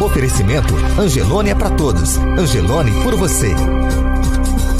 [0.00, 2.18] Oferecimento Angelone é para todos.
[2.18, 3.54] Angelone por você.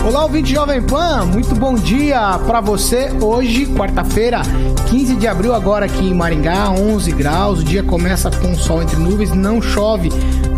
[0.05, 3.11] Olá, ouvinte Jovem Pan, muito bom dia para você.
[3.20, 4.42] Hoje, quarta-feira,
[4.89, 7.61] 15 de abril, agora aqui em Maringá, 11 graus.
[7.61, 10.11] O dia começa com sol entre nuvens, não chove,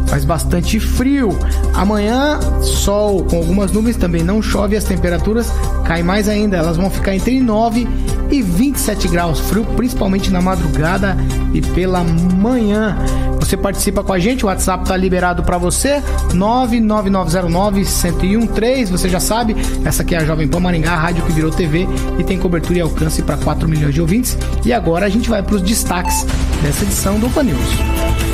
[0.09, 1.39] faz bastante frio.
[1.75, 5.53] Amanhã, sol com algumas nuvens, também não chove, as temperaturas
[5.85, 6.57] caem mais ainda.
[6.57, 7.87] Elas vão ficar entre 9
[8.31, 11.17] e 27 graus, frio principalmente na madrugada
[11.53, 12.97] e pela manhã.
[13.39, 16.03] Você participa com a gente, o WhatsApp tá liberado para você,
[16.35, 18.91] 99909-1013.
[18.91, 22.25] Você já sabe, essa aqui é a Jovem Pan Maringá, rádio que virou TV e
[22.25, 24.37] tem cobertura e alcance para 4 milhões de ouvintes.
[24.67, 26.27] E agora a gente vai para os destaques
[26.63, 28.28] dessa edição do Pan News.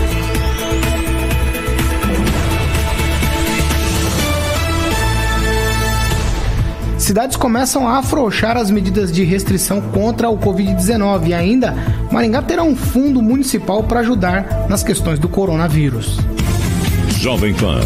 [7.05, 11.75] Cidades começam a afrouxar as medidas de restrição contra o Covid-19 e ainda
[12.11, 16.17] Maringá terá um fundo municipal para ajudar nas questões do coronavírus.
[17.25, 17.81] Jovem Pan.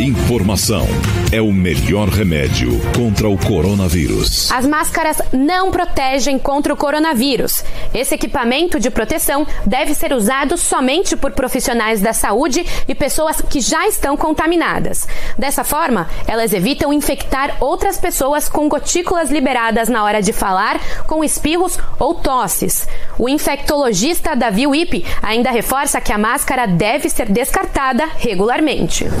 [0.00, 0.86] Informação
[1.30, 4.50] é o melhor remédio contra o coronavírus.
[4.50, 7.62] As máscaras não protegem contra o coronavírus.
[7.92, 13.60] Esse equipamento de proteção deve ser usado somente por profissionais da saúde e pessoas que
[13.60, 15.06] já estão contaminadas.
[15.36, 21.22] Dessa forma, elas evitam infectar outras pessoas com gotículas liberadas na hora de falar, com
[21.22, 22.88] espirros ou tosses.
[23.18, 28.69] O infectologista Davi Wippe ainda reforça que a máscara deve ser descartada regularmente.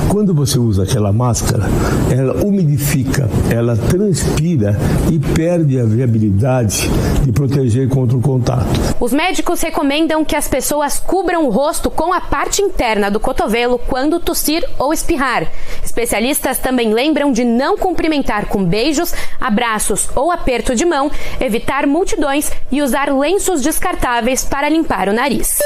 [0.08, 1.64] Quando você usa aquela máscara,
[2.10, 4.76] ela umidifica, ela transpira
[5.10, 6.88] e perde a viabilidade
[7.24, 8.68] de proteger contra o contato.
[9.00, 13.78] Os médicos recomendam que as pessoas cubram o rosto com a parte interna do cotovelo
[13.78, 15.50] quando tossir ou espirrar.
[15.84, 21.10] Especialistas também lembram de não cumprimentar com beijos, abraços ou aperto de mão,
[21.40, 25.58] evitar multidões e usar lenços descartáveis para limpar o nariz.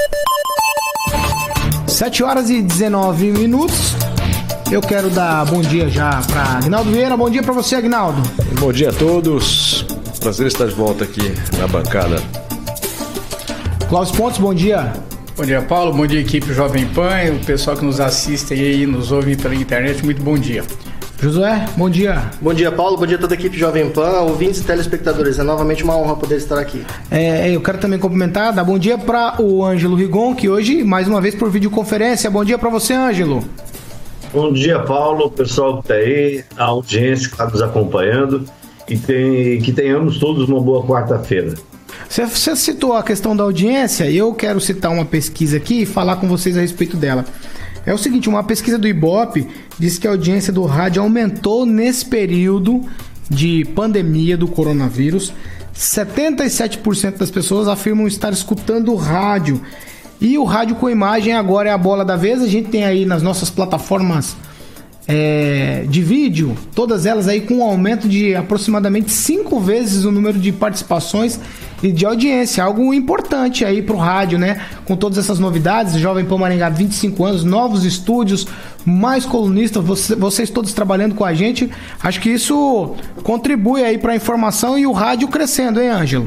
[1.95, 3.95] 7 horas e 19 minutos.
[4.69, 7.17] Eu quero dar bom dia já para Agnaldo Vieira.
[7.17, 8.21] Bom dia para você, Agnaldo.
[8.59, 9.87] Bom dia a todos.
[10.19, 12.21] Prazer estar de volta aqui na bancada.
[13.89, 14.93] Cláudio Pontes, bom dia.
[15.37, 15.93] Bom dia, Paulo.
[15.93, 17.37] Bom dia, equipe Jovem Pan.
[17.41, 20.65] O pessoal que nos assiste e nos ouve pela internet, muito bom dia.
[21.21, 22.31] Josué, bom dia.
[22.41, 22.97] Bom dia, Paulo.
[22.97, 25.39] Bom dia a toda a equipe Jovem Pan, ouvintes e telespectadores.
[25.39, 26.85] É novamente uma honra poder estar aqui.
[27.11, 31.09] É, eu quero também cumprimentar, dar bom dia para o Ângelo Rigon, que hoje, mais
[31.09, 32.31] uma vez, por videoconferência.
[32.31, 33.45] Bom dia para você, Ângelo.
[34.33, 38.45] Bom dia, Paulo, pessoal que está aí, a audiência que está nos acompanhando
[38.89, 41.55] e tem, que tenhamos todos uma boa quarta-feira.
[42.09, 45.87] Você, você citou a questão da audiência e eu quero citar uma pesquisa aqui e
[45.87, 47.25] falar com vocês a respeito dela.
[47.87, 49.47] É o seguinte, uma pesquisa do Ibope
[49.79, 52.83] diz que a audiência do rádio aumentou nesse período
[53.29, 55.33] de pandemia do coronavírus.
[55.77, 59.61] 77% das pessoas afirmam estar escutando o rádio.
[60.21, 62.41] E o rádio com imagem agora é a bola da vez.
[62.41, 64.37] A gente tem aí nas nossas plataformas
[65.07, 70.39] é, de vídeo, todas elas aí com um aumento de aproximadamente cinco vezes o número
[70.39, 71.39] de participações
[71.85, 74.63] e de audiência, algo importante aí pro rádio, né?
[74.87, 78.47] Com todas essas novidades, Jovem Pan Maringá 25 anos, novos estúdios,
[78.87, 81.71] mais colunistas, você, vocês todos trabalhando com a gente,
[82.03, 86.27] acho que isso contribui aí para a informação e o rádio crescendo, hein, Ângelo?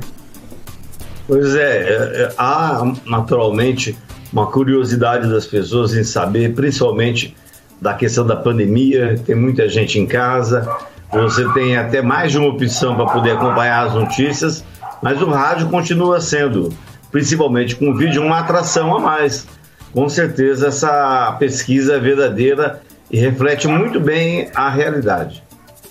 [1.28, 3.98] Pois é, é, é, há naturalmente
[4.32, 7.36] uma curiosidade das pessoas em saber, principalmente
[7.82, 10.70] da questão da pandemia, tem muita gente em casa,
[11.12, 14.64] você tem até mais de uma opção para poder acompanhar as notícias,
[15.02, 16.74] mas o rádio continua sendo,
[17.12, 19.48] principalmente com o vídeo, uma atração a mais.
[19.94, 25.44] Com certeza essa pesquisa é verdadeira e reflete muito bem a realidade.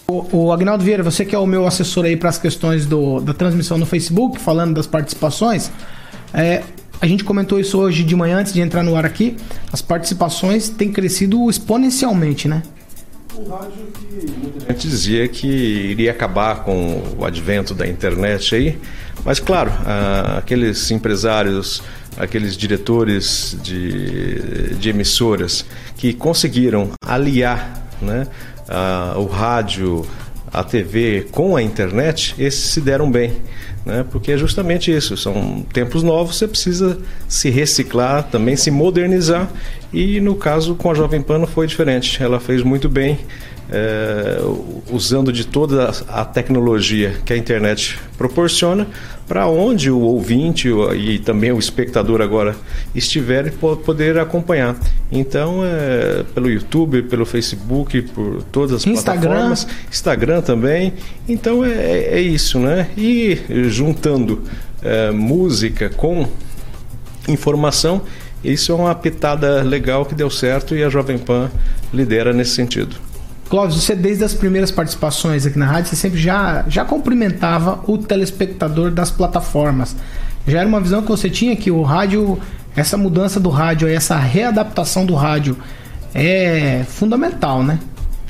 [0.08, 3.20] O, o Agnaldo Vieira, você que é o meu assessor aí para as questões do,
[3.20, 5.70] da transmissão no Facebook, falando das participações,
[6.32, 6.62] é,
[7.00, 9.36] a gente comentou isso hoje de manhã antes de entrar no ar aqui.
[9.72, 12.62] As participações têm crescido exponencialmente, né?
[13.44, 18.78] Rádio que muita gente dizia que iria acabar com o advento da internet aí,
[19.24, 19.70] mas claro,
[20.38, 21.82] aqueles empresários,
[22.16, 25.66] aqueles diretores de, de emissoras
[25.98, 28.26] que conseguiram aliar né,
[29.16, 30.06] o rádio,
[30.50, 33.42] a TV com a internet, esses se deram bem
[33.86, 34.04] né?
[34.10, 36.98] porque é justamente isso, são tempos novos, você precisa
[37.28, 39.48] se reciclar, também se modernizar
[39.96, 42.22] E no caso com a Jovem Pan não foi diferente.
[42.22, 43.18] Ela fez muito bem
[43.70, 44.36] é,
[44.90, 48.86] usando de toda a tecnologia que a internet proporciona
[49.26, 52.54] para onde o ouvinte e também o espectador agora
[52.94, 53.50] estiver
[53.86, 54.76] poder acompanhar.
[55.10, 59.22] Então, é, pelo YouTube, pelo Facebook, por todas as Instagram.
[59.22, 60.92] plataformas, Instagram também.
[61.26, 62.90] Então é, é isso, né?
[62.98, 63.40] E
[63.70, 64.42] juntando
[64.82, 66.28] é, música com
[67.26, 68.02] informação,
[68.44, 71.50] isso é uma pitada legal que deu certo e a Jovem Pan
[71.92, 72.96] lidera nesse sentido.
[73.48, 77.96] Clóvis, você desde as primeiras participações aqui na rádio, você sempre já, já cumprimentava o
[77.96, 79.94] telespectador das plataformas.
[80.46, 82.38] Já era uma visão que você tinha que o rádio,
[82.74, 85.56] essa mudança do rádio, essa readaptação do rádio
[86.14, 87.78] é fundamental, né?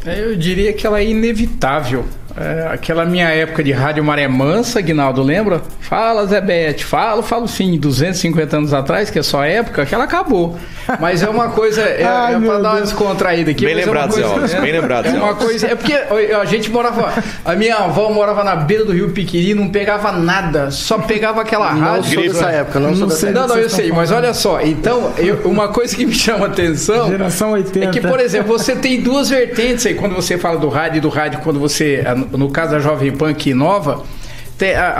[0.04, 2.04] Eu diria que ela é inevitável.
[2.38, 5.62] É, aquela minha época de rádio Maré Mansa, Guinaldo, lembra?
[5.80, 10.04] Fala, Zé Bete, falo, falo sim, 250 anos atrás, que é só época, que ela
[10.04, 10.58] acabou.
[11.00, 13.64] Mas é uma coisa, é, Ai, é para dar uma descontraída aqui.
[13.64, 17.12] Bem lembrado, Zé Alves, bem lembrado, É uma coisa, é porque a gente morava,
[17.44, 21.72] a minha avó morava na beira do Rio Piquiri, não pegava nada, só pegava aquela
[21.72, 22.14] não rádio.
[22.14, 23.40] Sou dessa época, não, não sou dessa época.
[23.40, 27.08] Não, não, eu sei, mas olha só, então, eu, uma coisa que me chama atenção
[27.08, 27.86] Geração 80.
[27.86, 31.00] é que, por exemplo, você tem duas vertentes aí, quando você fala do rádio e
[31.00, 34.04] do rádio, quando você, no caso da Jovem Pan que inova,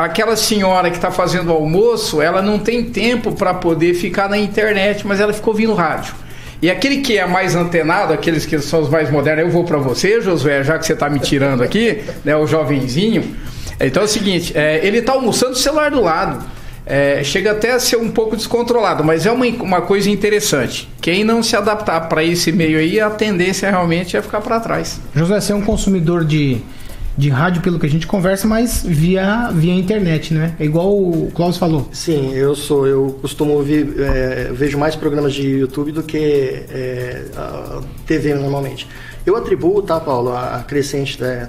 [0.03, 5.07] aquela senhora que está fazendo almoço, ela não tem tempo para poder ficar na internet,
[5.07, 6.15] mas ela ficou ouvindo rádio.
[6.61, 9.79] E aquele que é mais antenado, aqueles que são os mais modernos, eu vou para
[9.79, 13.37] você, Josué, já que você está me tirando aqui, né, o jovenzinho.
[13.79, 16.45] Então é o seguinte, é, ele está almoçando o celular do lado.
[16.89, 20.89] É, chega até a ser um pouco descontrolado, mas é uma, uma coisa interessante.
[21.01, 25.01] Quem não se adaptar para esse meio aí, a tendência realmente é ficar para trás.
[25.15, 26.63] José, você é um consumidor de
[27.17, 30.55] de rádio pelo que a gente conversa, mas via, via internet, né?
[30.61, 31.89] É igual o Klaus falou.
[31.93, 32.87] Sim, eu sou.
[32.87, 36.19] Eu costumo ouvir, é, vejo mais programas de YouTube do que
[36.69, 37.25] é,
[38.07, 38.87] TV normalmente.
[39.25, 41.49] Eu atribuo, tá, Paulo, a, crescente né,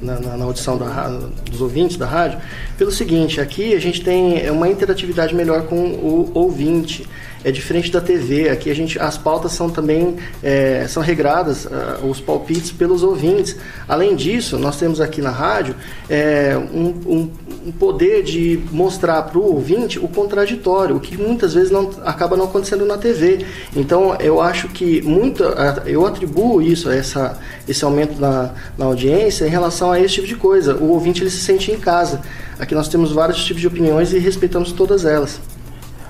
[0.00, 1.08] na, na, audição da,
[1.50, 2.38] dos ouvintes da rádio,
[2.78, 7.04] pelo seguinte: aqui a gente tem uma interatividade melhor com o ouvinte
[7.44, 8.48] é diferente da TV.
[8.48, 13.56] Aqui a gente, as pautas são também é, são regradas, uh, os palpites pelos ouvintes.
[13.86, 15.76] Além disso, nós temos aqui na rádio
[16.08, 17.28] é, um,
[17.66, 22.36] um, poder de mostrar para o ouvinte o contraditório, o que muitas vezes não acaba
[22.36, 23.44] não acontecendo na TV.
[23.76, 25.42] Então, eu acho que muito,
[25.86, 27.38] eu atribuo isso, essa,
[27.68, 30.74] esse aumento na, na audiência em relação a esse tipo de coisa.
[30.76, 32.20] O ouvinte ele se sente em casa.
[32.58, 35.40] Aqui nós temos vários tipos de opiniões e respeitamos todas elas.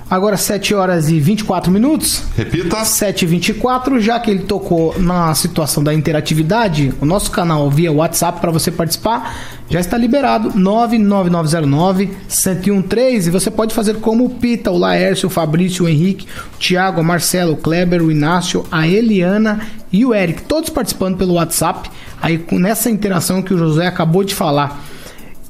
[0.07, 2.21] Agora 7 horas e 24 minutos.
[2.37, 2.85] Repita.
[2.85, 7.91] 7 e 24 já que ele tocou na situação da interatividade, o nosso canal via
[7.91, 9.35] WhatsApp para você participar
[9.67, 15.85] já está liberado 99909-1013 e você pode fazer como o Pita, o Laércio, o Fabrício,
[15.85, 19.59] o Henrique, o Thiago, o Marcelo, o Kleber, o Inácio, a Eliana
[19.91, 21.89] e o Eric, todos participando pelo WhatsApp,
[22.21, 24.85] aí nessa interação que o José acabou de falar.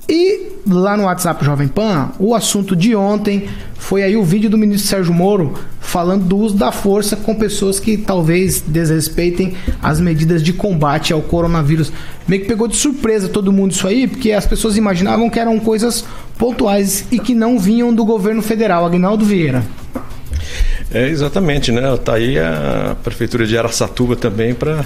[0.07, 4.57] E lá no WhatsApp Jovem Pan, o assunto de ontem foi aí o vídeo do
[4.57, 10.43] ministro Sérgio Moro falando do uso da força com pessoas que talvez desrespeitem as medidas
[10.43, 11.91] de combate ao coronavírus.
[12.27, 15.59] Meio que pegou de surpresa todo mundo isso aí, porque as pessoas imaginavam que eram
[15.59, 16.05] coisas
[16.37, 18.85] pontuais e que não vinham do governo federal.
[18.85, 19.63] Agnaldo Vieira.
[20.91, 21.81] É, exatamente, né?
[21.97, 24.85] Tá aí a prefeitura de Araçatuba também para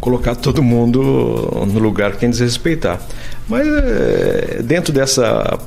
[0.00, 3.00] colocar todo mundo no lugar que quem desrespeitar.
[3.48, 5.58] Mas é, dentro dessa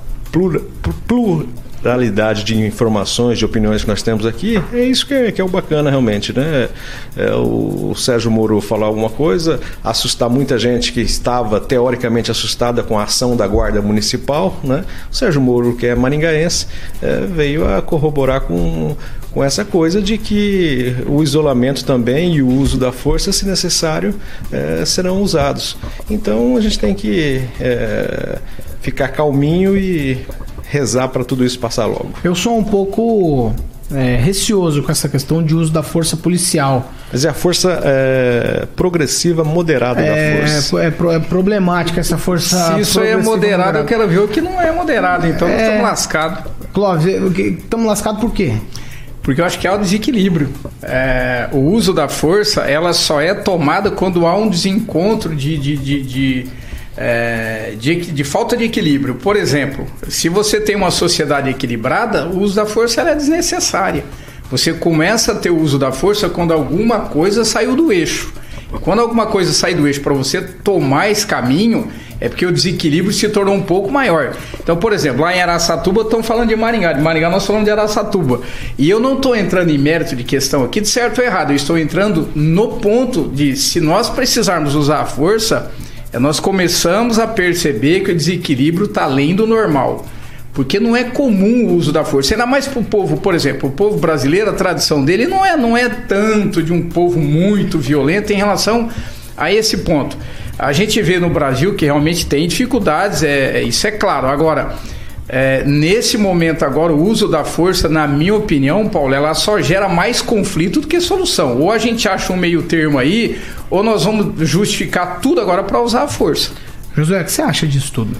[1.08, 5.44] pluralidade de informações, de opiniões que nós temos aqui, é isso que é, que é
[5.44, 6.70] o bacana realmente, né?
[7.16, 12.98] É, o Sérgio Moro falar alguma coisa, assustar muita gente que estava teoricamente assustada com
[12.98, 14.84] a ação da Guarda Municipal, né?
[15.12, 16.68] O Sérgio Moro, que é maringaense,
[17.02, 18.96] é, veio a corroborar com
[19.34, 24.13] com essa coisa de que o isolamento também e o uso da força, se necessário,
[24.52, 25.75] é, serão usados.
[26.10, 28.38] Então a gente tem que é,
[28.82, 30.24] ficar calminho e
[30.63, 32.12] rezar para tudo isso passar logo.
[32.24, 33.54] Eu sou um pouco
[33.92, 36.92] é, receoso com essa questão de uso da força policial.
[37.12, 40.84] Mas é a força é, progressiva moderada é, da força.
[40.84, 42.75] É, é, problemática essa força.
[42.75, 45.58] Se isso aí é moderado, eu quero ver o que não é moderado, então é...
[45.58, 46.52] estamos lascados.
[46.72, 47.06] Clóvis,
[47.38, 48.54] estamos lascados por quê?
[49.24, 50.50] Porque eu acho que há um desequilíbrio.
[50.82, 55.77] É, o uso da força, ela só é tomada quando há um desencontro de, de,
[55.77, 56.48] de, de,
[56.98, 59.15] é, de, de falta de equilíbrio.
[59.15, 64.03] Por exemplo, se você tem uma sociedade equilibrada, o uso da força é desnecessária.
[64.51, 68.34] Você começa a ter o uso da força quando alguma coisa saiu do eixo.
[68.75, 71.88] E quando alguma coisa sai do eixo para você tomar esse caminho,
[72.24, 74.34] é porque o desequilíbrio se tornou um pouco maior.
[74.58, 77.72] Então, por exemplo, lá em Araçatuba estão falando de Maringá, de Maringá nós falamos de
[77.72, 78.39] Araçatuba.
[78.77, 81.56] E eu não estou entrando em mérito de questão aqui de certo ou errado, eu
[81.58, 85.70] estou entrando no ponto de se nós precisarmos usar a força,
[86.13, 90.06] é nós começamos a perceber que o desequilíbrio está além do normal.
[90.53, 92.36] Porque não é comum o uso da força.
[92.36, 95.58] Ainda mais para o povo, por exemplo, o povo brasileiro, a tradição dele não é,
[95.58, 98.89] não é tanto de um povo muito violento em relação
[99.36, 100.15] a esse ponto.
[100.57, 104.27] A gente vê no Brasil que realmente tem dificuldades, é, é isso é claro.
[104.27, 104.75] Agora,
[105.27, 109.88] é, nesse momento agora, o uso da força, na minha opinião, Paulo, ela só gera
[109.89, 111.60] mais conflito do que solução.
[111.60, 115.81] Ou a gente acha um meio termo aí, ou nós vamos justificar tudo agora para
[115.81, 116.51] usar a força.
[116.95, 118.15] Josué, o que você acha disso tudo?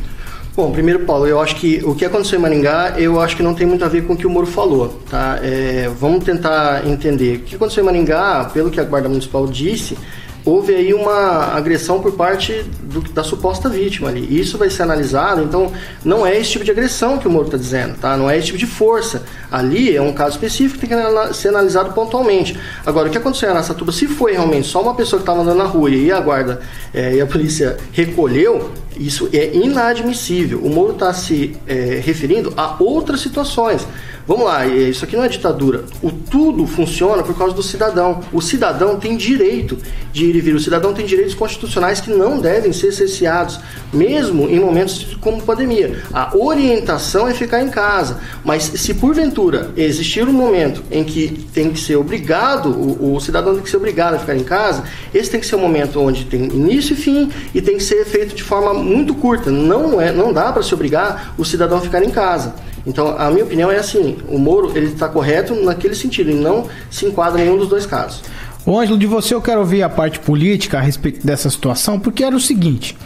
[0.56, 3.56] Bom, primeiro, Paulo, eu acho que o que aconteceu em Maringá, eu acho que não
[3.56, 5.40] tem muito a ver com o que o Moro falou, tá?
[5.42, 7.38] É, vamos tentar entender.
[7.38, 9.98] O que aconteceu em Maringá, pelo que a Guarda Municipal disse,
[10.46, 14.40] houve aí uma agressão por parte do, da suposta vítima ali.
[14.40, 15.72] Isso vai ser analisado, então
[16.04, 18.18] não é esse tipo de agressão que o Moro está dizendo, tá?
[18.18, 19.24] Não é esse tipo de força.
[19.52, 22.58] Ali é um caso específico que tem que ser analisado pontualmente.
[22.86, 25.58] Agora, o que aconteceu em Aracatuba, se foi realmente só uma pessoa que estava andando
[25.58, 26.62] na rua e a guarda
[26.94, 30.60] é, e a polícia recolheu, isso é inadmissível.
[30.60, 33.86] O Moro está se é, referindo a outras situações.
[34.26, 35.84] Vamos lá, isso aqui não é ditadura.
[36.02, 38.22] O tudo funciona por causa do cidadão.
[38.32, 39.78] O cidadão tem direito
[40.14, 40.56] de ir e vir.
[40.56, 43.60] O cidadão tem direitos constitucionais que não devem ser cesseados,
[43.92, 46.02] mesmo em momentos como pandemia.
[46.14, 48.22] A orientação é ficar em casa.
[48.46, 53.56] Mas se porventura existir um momento em que tem que ser obrigado, o, o cidadão
[53.56, 56.24] tem que ser obrigado a ficar em casa, esse tem que ser um momento onde
[56.26, 59.50] tem início e fim e tem que ser feito de forma muito curta.
[59.50, 62.54] Não, é, não dá para se obrigar o cidadão a ficar em casa.
[62.86, 66.68] Então, a minha opinião é assim: o Moro ele está correto naquele sentido, e não
[66.90, 68.22] se enquadra em nenhum dos dois casos.
[68.66, 72.24] Ô Ângelo, de você eu quero ouvir a parte política a respeito dessa situação, porque
[72.24, 72.98] era o seguinte: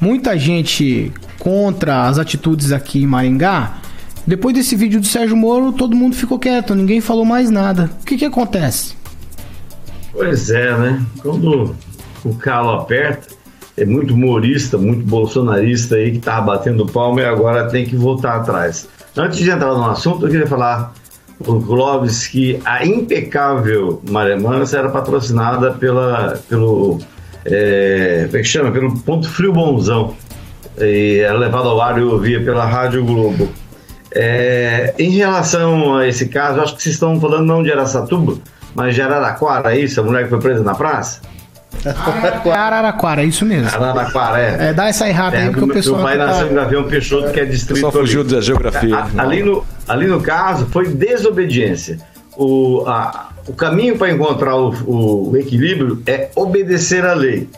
[0.00, 3.78] muita gente contra as atitudes aqui em Maringá.
[4.26, 7.88] Depois desse vídeo do Sérgio Moro, todo mundo ficou quieto, ninguém falou mais nada.
[8.02, 8.96] O que, que acontece?
[10.12, 11.06] Pois é, né?
[11.22, 11.76] Quando
[12.24, 13.35] o calo aperta,
[13.76, 18.36] é muito humorista, muito bolsonarista aí que tava batendo palma e agora tem que voltar
[18.36, 18.88] atrás.
[19.16, 20.94] Antes de entrar no assunto, eu queria falar
[21.40, 26.98] o Clóvis que a impecável Maré Mansa era patrocinada pela, pelo,
[27.44, 28.70] é, como é que chama?
[28.70, 30.14] Pelo Ponto Frio Bonzão.
[30.78, 33.48] E era levado ao ar e ouvia pela Rádio Globo.
[34.10, 38.38] É, em relação a esse caso, acho que vocês estão falando não de Aracatuba,
[38.74, 40.00] mas de Araraquara, é isso?
[40.00, 41.20] A mulher que foi presa na praça?
[41.84, 43.68] Araraquara, Araraquara, é isso mesmo.
[43.68, 44.68] Araraquara, é.
[44.68, 45.96] É, dá essa errada é, aí, porque o pessoal.
[45.96, 46.26] Meu pai tá...
[46.26, 47.80] nasceu em Gavião Peixoto, que é distrito.
[47.80, 48.30] Só fugiu ali.
[48.30, 48.96] da geografia.
[48.96, 51.98] A, ali, no, ali no caso, foi desobediência.
[52.36, 57.48] O, a, o caminho para encontrar o, o, o, equilíbrio é obedecer à lei.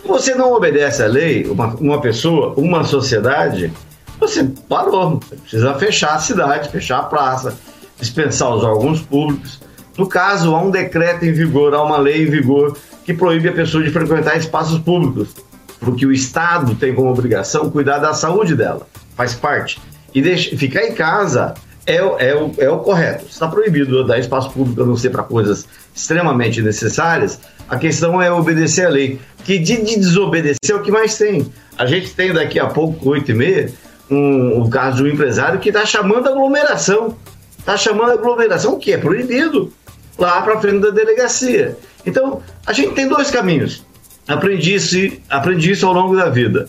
[0.00, 3.72] Se você não obedece à lei, uma, uma pessoa, uma sociedade,
[4.18, 5.20] você parou.
[5.42, 7.58] Precisa fechar a cidade, fechar a praça,
[7.98, 9.60] dispensar os órgãos públicos.
[9.96, 13.52] No caso, há um decreto em vigor, há uma lei em vigor que proíbe a
[13.52, 15.34] pessoa de frequentar espaços públicos,
[15.80, 19.80] porque o Estado tem como obrigação cuidar da saúde dela, faz parte.
[20.14, 21.54] E deixa, ficar em casa
[21.86, 23.26] é, é, o, é o correto.
[23.28, 27.40] Está proibido dar espaço público a não ser para coisas extremamente necessárias.
[27.68, 29.18] A questão é obedecer a lei.
[29.44, 31.50] Que de, de desobedecer é o que mais tem.
[31.76, 33.72] A gente tem daqui a pouco, 8 e meia,
[34.10, 37.16] um, o caso de um empresário que está chamando aglomeração.
[37.58, 39.72] Está chamando aglomeração, que é proibido,
[40.18, 41.76] lá para frente da delegacia.
[42.04, 43.84] Então, a gente tem dois caminhos.
[44.26, 44.96] Aprendi isso,
[45.28, 46.68] aprendi isso ao longo da vida.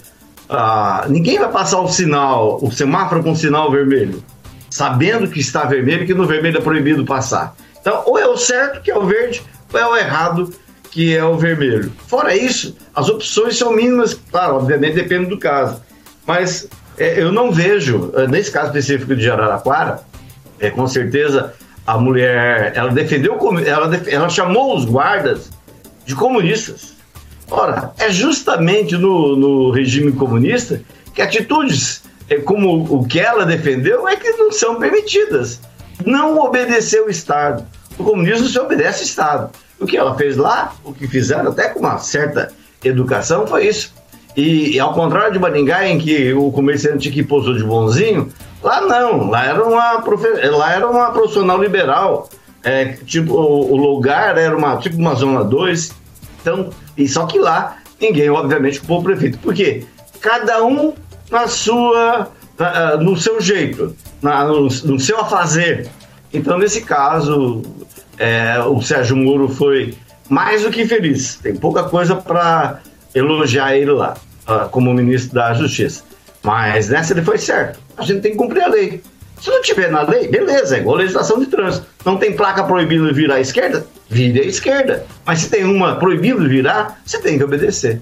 [0.50, 4.24] Ah, ninguém vai passar o sinal, o semáforo com sinal vermelho,
[4.70, 7.56] sabendo que está vermelho e que no vermelho é proibido passar.
[7.80, 10.54] Então, ou é o certo, que é o verde, ou é o errado,
[10.92, 11.92] que é o vermelho.
[12.08, 15.82] Fora isso, as opções são mínimas, claro, obviamente depende do caso.
[16.26, 20.02] Mas é, eu não vejo, eh, nesse caso específico de Araraquara,
[20.60, 21.54] é, com certeza
[21.86, 25.52] a mulher, ela defendeu, ela, ela chamou os guardas
[26.06, 26.94] de comunistas.
[27.50, 30.82] Ora, é justamente no, no regime comunista
[31.14, 35.60] que atitudes é, como o que ela defendeu é que não são permitidas.
[36.06, 37.66] Não obedecer o Estado.
[37.98, 39.52] O comunismo se obedece ao Estado.
[39.80, 42.52] O que ela fez lá, o que fizeram até com uma certa
[42.84, 43.94] educação foi isso.
[44.36, 48.32] E, e ao contrário de Maringá, em que o comerciante que pousou de bonzinho,
[48.64, 50.28] Lá não, lá era uma, profe...
[50.50, 52.30] lá era uma profissional liberal.
[52.64, 55.94] É, tipo, o, lugar era uma, tipo uma zona 2.
[56.42, 59.38] Então, e só que lá ninguém, obviamente, culpou o prefeito.
[59.40, 59.86] Por quê?
[60.22, 60.94] Cada um
[61.30, 62.30] na sua,
[63.02, 65.90] no seu jeito, na, no, no seu afazer.
[66.34, 67.62] Então, nesse caso,
[68.18, 69.94] é, o Sérgio Moro foi
[70.30, 71.36] mais do que feliz.
[71.36, 72.80] Tem pouca coisa para
[73.14, 74.16] elogiar ele lá.
[74.48, 76.04] uh, como ministro da Justiça.
[76.44, 77.80] Mas nessa ele foi certo.
[77.98, 79.02] A gente tem que cumprir a lei.
[79.42, 81.86] Se não tiver na lei, beleza, é igual legislação de trânsito.
[82.06, 83.86] Não tem placa proibindo de virar à esquerda?
[84.10, 85.06] Vire à esquerda.
[85.26, 88.02] Mas se tem uma proibindo de virar, você tem que obedecer.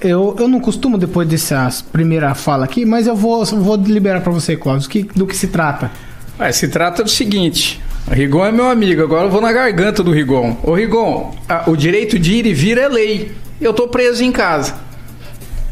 [0.00, 4.32] Eu, eu não costumo, depois dessa primeira fala aqui, mas eu vou, vou liberar para
[4.32, 5.90] você, Cláudio, que, do que se trata.
[6.38, 10.10] É, se trata do seguinte: Rigon é meu amigo, agora eu vou na garganta do
[10.10, 10.56] Rigon.
[10.62, 13.32] Ô Rigon, a, o direito de ir e vir é lei.
[13.60, 14.74] Eu tô preso em casa.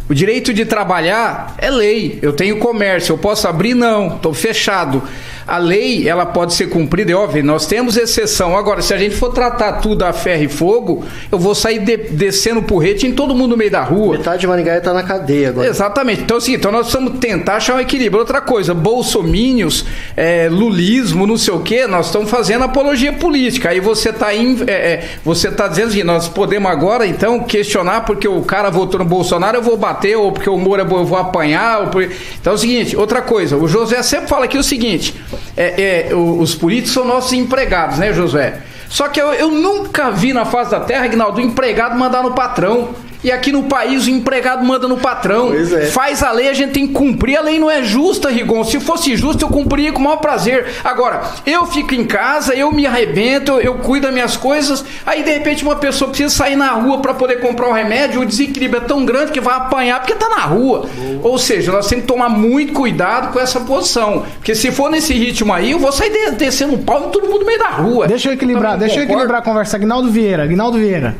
[0.08, 2.18] O direito de trabalhar é lei.
[2.22, 3.74] Eu tenho comércio, eu posso abrir?
[3.74, 5.02] Não, estou fechado
[5.48, 8.54] a lei ela pode ser cumprida, é óbvio, nós temos exceção.
[8.54, 11.96] Agora, se a gente for tratar tudo a ferro e fogo, eu vou sair de,
[11.96, 14.18] descendo porrete em todo mundo no meio da rua.
[14.18, 15.66] Metade de Maringá está na cadeia agora.
[15.66, 16.20] Exatamente.
[16.20, 18.20] Então é o seguinte, então nós precisamos tentar achar um equilíbrio.
[18.20, 23.70] Outra coisa, bolsomínios, é, lulismo, não sei o quê, nós estamos fazendo apologia política.
[23.70, 28.28] Aí você está é, é, você tá dizendo que nós podemos agora, então, questionar porque
[28.28, 31.80] o cara votou no Bolsonaro, eu vou bater, ou porque o Moura eu vou apanhar.
[31.80, 35.14] Ou Então é o seguinte, outra coisa, o José sempre fala aqui o seguinte:
[35.56, 38.60] é, é, os políticos são nossos empregados, né, Josué?
[38.88, 42.90] Só que eu, eu nunca vi na face da terra, Agnaldo, empregado mandar no patrão.
[43.22, 45.52] E aqui no país o empregado manda no patrão.
[45.52, 45.86] É.
[45.86, 47.36] Faz a lei, a gente tem que cumprir.
[47.36, 48.62] A lei não é justa, Rigon.
[48.64, 50.66] Se fosse justa, eu cumpria com o maior prazer.
[50.84, 54.84] Agora, eu fico em casa, eu me arrebento, eu, eu cuido das minhas coisas.
[55.04, 58.20] Aí, de repente, uma pessoa precisa sair na rua para poder comprar um remédio.
[58.20, 60.86] O desequilíbrio é tão grande que vai apanhar porque tá na rua.
[60.94, 61.20] Boa.
[61.22, 64.24] Ou seja, nós temos que tomar muito cuidado com essa posição.
[64.36, 67.40] Porque se for nesse ritmo aí, eu vou sair descendo um pau e todo mundo
[67.40, 68.06] no meio da rua.
[68.06, 69.76] Deixa eu equilibrar, deixa eu equilibrar a conversa.
[69.76, 71.16] Agnaldo Vieira, Agnaldo Vieira.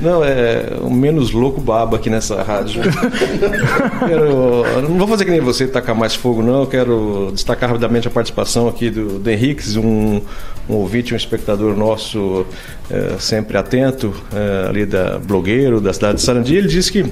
[0.00, 2.82] Não, é o menos louco baba aqui nessa rádio.
[4.06, 6.66] quero, não vou fazer que nem você tacar mais fogo, não.
[6.66, 10.20] Quero destacar rapidamente a participação aqui do, do um,
[10.68, 12.46] um ouvinte, um espectador nosso
[12.90, 16.54] é, sempre atento, é, ali da blogueiro da cidade de Sarandi.
[16.54, 17.04] Ele disse que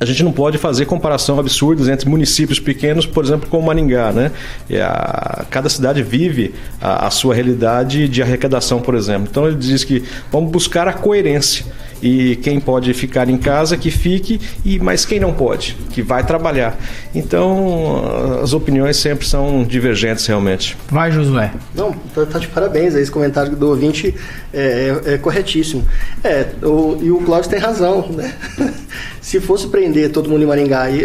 [0.00, 4.32] a gente não pode fazer comparação absurdas entre municípios pequenos, por exemplo, como Maringá, né?
[4.80, 9.28] A, cada cidade vive a, a sua realidade de arrecadação, por exemplo.
[9.30, 11.64] Então ele diz que vamos buscar a coerência
[12.02, 16.24] e quem pode ficar em casa que fique e mas quem não pode que vai
[16.24, 16.78] trabalhar.
[17.14, 20.76] Então as opiniões sempre são divergentes realmente.
[20.88, 21.52] Vai Josué.
[21.74, 24.14] Não tá, tá de parabéns esse comentário do ouvinte
[24.52, 25.84] é, é, é corretíssimo.
[26.22, 28.32] É o, e o Cláudio tem razão né
[29.20, 31.02] se fosse prender todo mundo em Maringá aí,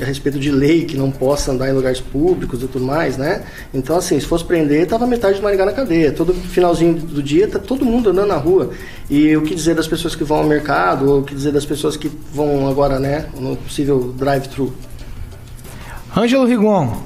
[0.00, 3.42] a respeito de lei que não possa andar em lugares públicos e tudo mais né
[3.72, 7.48] então assim se fosse prender tava metade de Maringá na cadeia todo finalzinho do dia
[7.48, 8.70] tá todo mundo andando na rua
[9.14, 11.66] e o que dizer das pessoas que vão ao mercado, ou o que dizer das
[11.66, 14.72] pessoas que vão agora, né, no possível drive-thru?
[16.16, 16.96] Ângelo Rigon.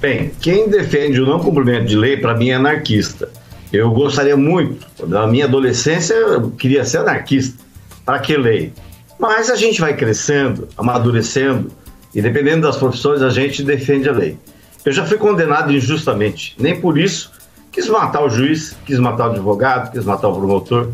[0.00, 3.28] Bem, quem defende o não cumprimento de lei, para mim, é anarquista.
[3.72, 7.58] Eu gostaria muito, na minha adolescência, eu queria ser anarquista.
[8.04, 8.72] Para que lei?
[9.18, 11.70] Mas a gente vai crescendo, amadurecendo,
[12.14, 14.38] e dependendo das profissões, a gente defende a lei.
[14.84, 17.32] Eu já fui condenado injustamente, nem por isso
[17.76, 20.92] quis matar o juiz, quis matar o advogado, quis matar o promotor.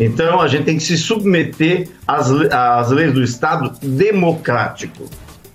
[0.00, 5.08] Então a gente tem que se submeter às, às leis do Estado democrático.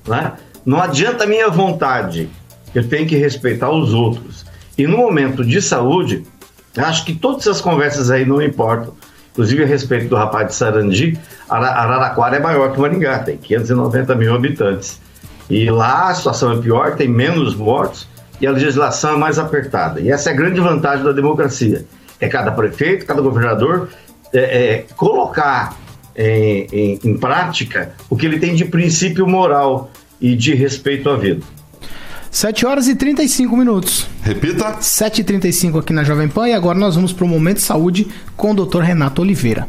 [0.08, 0.32] Né?
[0.66, 2.30] Não adianta a minha vontade,
[2.74, 4.46] eu tenho que respeitar os outros.
[4.78, 6.24] E no momento de saúde,
[6.78, 8.94] acho que todas essas conversas aí não importam.
[9.32, 11.18] Inclusive a respeito do rapaz de Sarandi,
[11.50, 15.00] Araraquara é maior que Maringá, tem 590 mil habitantes.
[15.50, 18.08] E lá a situação é pior, tem menos mortos
[18.40, 20.00] e a legislação é mais apertada.
[20.00, 21.86] E essa é a grande vantagem da democracia.
[22.20, 23.90] É cada prefeito, cada governador
[24.34, 25.78] é, é, colocar
[26.16, 29.90] em, em, em prática o que ele tem de princípio moral
[30.20, 31.42] e de respeito à vida.
[32.32, 34.08] 7 horas e 35 minutos.
[34.22, 34.78] Repita.
[34.80, 37.64] 7 e 35 aqui na Jovem Pan e agora nós vamos para o Momento de
[37.64, 38.82] Saúde com o Dr.
[38.82, 39.68] Renato Oliveira.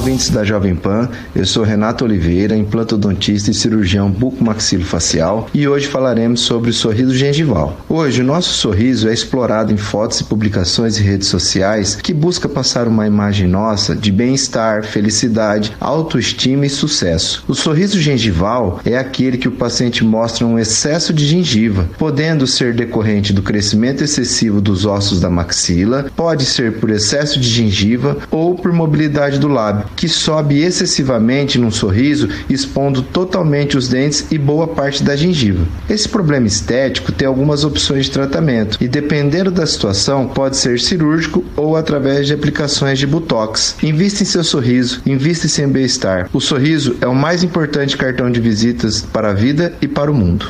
[0.00, 1.10] Ouvintes da Jovem Pan.
[1.36, 7.78] Eu sou Renato Oliveira, implantodontista e cirurgião bucomaxilofacial, e hoje falaremos sobre o sorriso gengival.
[7.86, 12.48] Hoje, o nosso sorriso é explorado em fotos e publicações e redes sociais que busca
[12.48, 17.44] passar uma imagem nossa de bem-estar, felicidade, autoestima e sucesso.
[17.46, 22.72] O sorriso gengival é aquele que o paciente mostra um excesso de gengiva, podendo ser
[22.72, 28.54] decorrente do crescimento excessivo dos ossos da maxila, pode ser por excesso de gengiva ou
[28.54, 34.66] por mobilidade do lábio que sobe excessivamente num sorriso, expondo totalmente os dentes e boa
[34.66, 35.66] parte da gengiva.
[35.88, 41.44] Esse problema estético tem algumas opções de tratamento e, dependendo da situação, pode ser cirúrgico
[41.56, 43.76] ou através de aplicações de botox.
[43.82, 46.28] Invista em seu sorriso, invista em seu bem-estar.
[46.32, 50.14] O sorriso é o mais importante cartão de visitas para a vida e para o
[50.14, 50.46] mundo.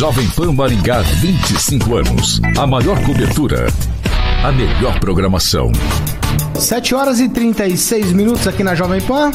[0.00, 2.40] Jovem Pan Maringá, 25 anos.
[2.56, 3.66] A maior cobertura.
[4.42, 5.70] A melhor programação.
[6.60, 9.30] 7 horas e 36 minutos aqui na Jovem Pan.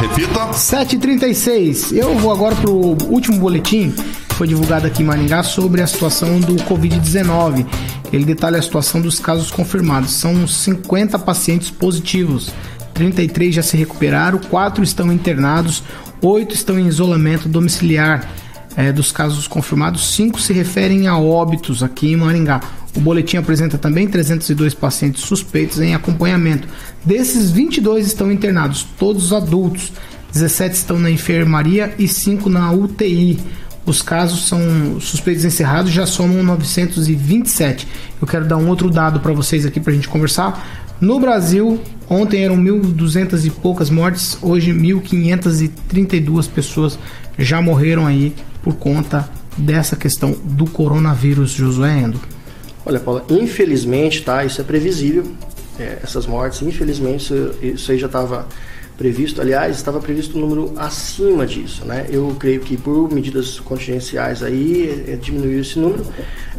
[0.00, 0.48] Repita.
[0.48, 1.92] 7h36.
[1.92, 3.92] Eu vou agora pro último boletim
[4.28, 7.66] que foi divulgado aqui em Maringá sobre a situação do Covid-19.
[8.12, 10.12] Ele detalha a situação dos casos confirmados.
[10.12, 12.50] São 50 pacientes positivos.
[12.94, 15.82] 33 já se recuperaram, 4 estão internados,
[16.22, 18.28] 8 estão em isolamento domiciliar.
[18.76, 22.60] É, dos casos confirmados, 5 se referem a óbitos aqui em Maringá.
[22.96, 26.68] O boletim apresenta também 302 pacientes suspeitos em acompanhamento.
[27.04, 29.92] Desses, 22 estão internados, todos adultos.
[30.32, 33.38] 17 estão na enfermaria e 5 na UTI.
[33.86, 37.86] Os casos são suspeitos encerrados já somam 927.
[38.20, 40.84] Eu quero dar um outro dado para vocês aqui para a gente conversar.
[41.00, 46.98] No Brasil, ontem eram 1.200 e poucas mortes, hoje 1.532 pessoas
[47.38, 52.33] já morreram aí por conta dessa questão do coronavírus, Josué Endo.
[52.86, 54.44] Olha, Paula, infelizmente, tá?
[54.44, 55.24] Isso é previsível,
[55.78, 56.60] é, essas mortes.
[56.62, 58.46] Infelizmente, isso, isso aí já estava
[58.96, 59.40] previsto.
[59.40, 62.06] Aliás, estava previsto um número acima disso, né?
[62.10, 66.04] Eu creio que por medidas contingenciais aí é, diminuiu esse número.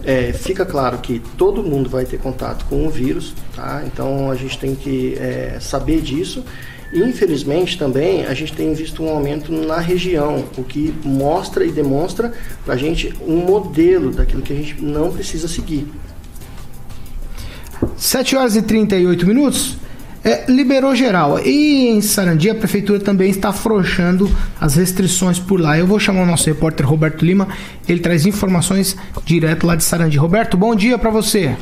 [0.04, 3.84] É, fica claro que todo mundo vai ter contato com o vírus, tá?
[3.86, 6.44] Então a gente tem que é, saber disso.
[6.94, 12.32] Infelizmente também a gente tem visto um aumento na região, o que mostra e demonstra
[12.64, 15.88] para a gente um modelo daquilo que a gente não precisa seguir.
[17.98, 19.78] 7 horas e 38 minutos.
[20.24, 21.40] É, liberou geral.
[21.40, 24.30] E em Sarandi a prefeitura também está afrouxando
[24.60, 25.78] as restrições por lá.
[25.78, 27.48] Eu vou chamar o nosso repórter Roberto Lima,
[27.88, 30.18] ele traz informações direto lá de Sarandi.
[30.18, 31.56] Roberto, bom dia para você.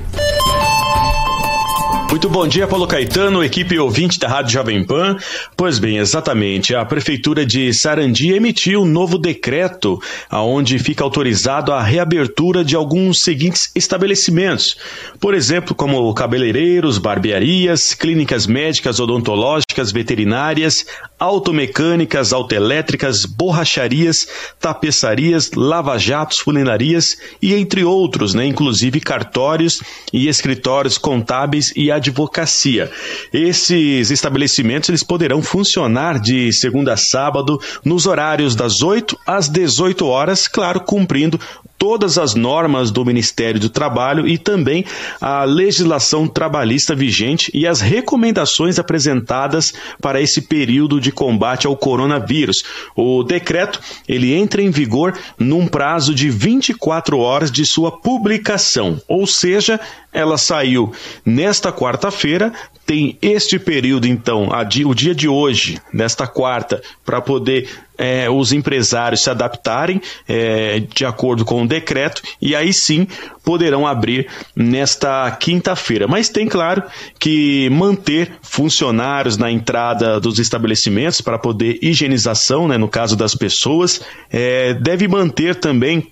[2.14, 5.18] Muito bom dia, Paulo Caetano, equipe ouvinte da Rádio Jovem Pan.
[5.58, 10.00] Pois bem, exatamente, a Prefeitura de Sarandi emitiu um novo decreto
[10.30, 14.78] aonde fica autorizado a reabertura de alguns seguintes estabelecimentos.
[15.20, 20.86] Por exemplo, como cabeleireiros, barbearias, clínicas médicas, odontológicas, veterinárias,
[21.24, 24.28] automecânicas, autoelétricas, borracharias,
[24.60, 29.82] tapeçarias, lava-jatos, fulinarias e entre outros, né, inclusive cartórios
[30.12, 32.92] e escritórios contábeis e advocacia.
[33.32, 40.06] Esses estabelecimentos eles poderão funcionar de segunda a sábado nos horários das 8 às 18
[40.06, 41.40] horas, claro, cumprindo
[41.84, 44.86] todas as normas do Ministério do Trabalho e também
[45.20, 52.64] a legislação trabalhista vigente e as recomendações apresentadas para esse período de combate ao coronavírus.
[52.96, 59.28] O decreto ele entra em vigor num prazo de 24 horas de sua publicação, ou
[59.28, 59.78] seja,
[60.14, 60.94] ela saiu
[61.26, 62.54] nesta quarta-feira,
[62.86, 64.50] tem este período, então,
[64.86, 71.06] o dia de hoje, nesta quarta, para poder é, os empresários se adaptarem é, de
[71.06, 73.08] acordo com o decreto e aí sim
[73.44, 76.08] poderão abrir nesta quinta-feira.
[76.08, 76.84] Mas tem, claro,
[77.20, 84.02] que manter funcionários na entrada dos estabelecimentos para poder higienização, né, no caso das pessoas,
[84.30, 86.12] é, deve manter também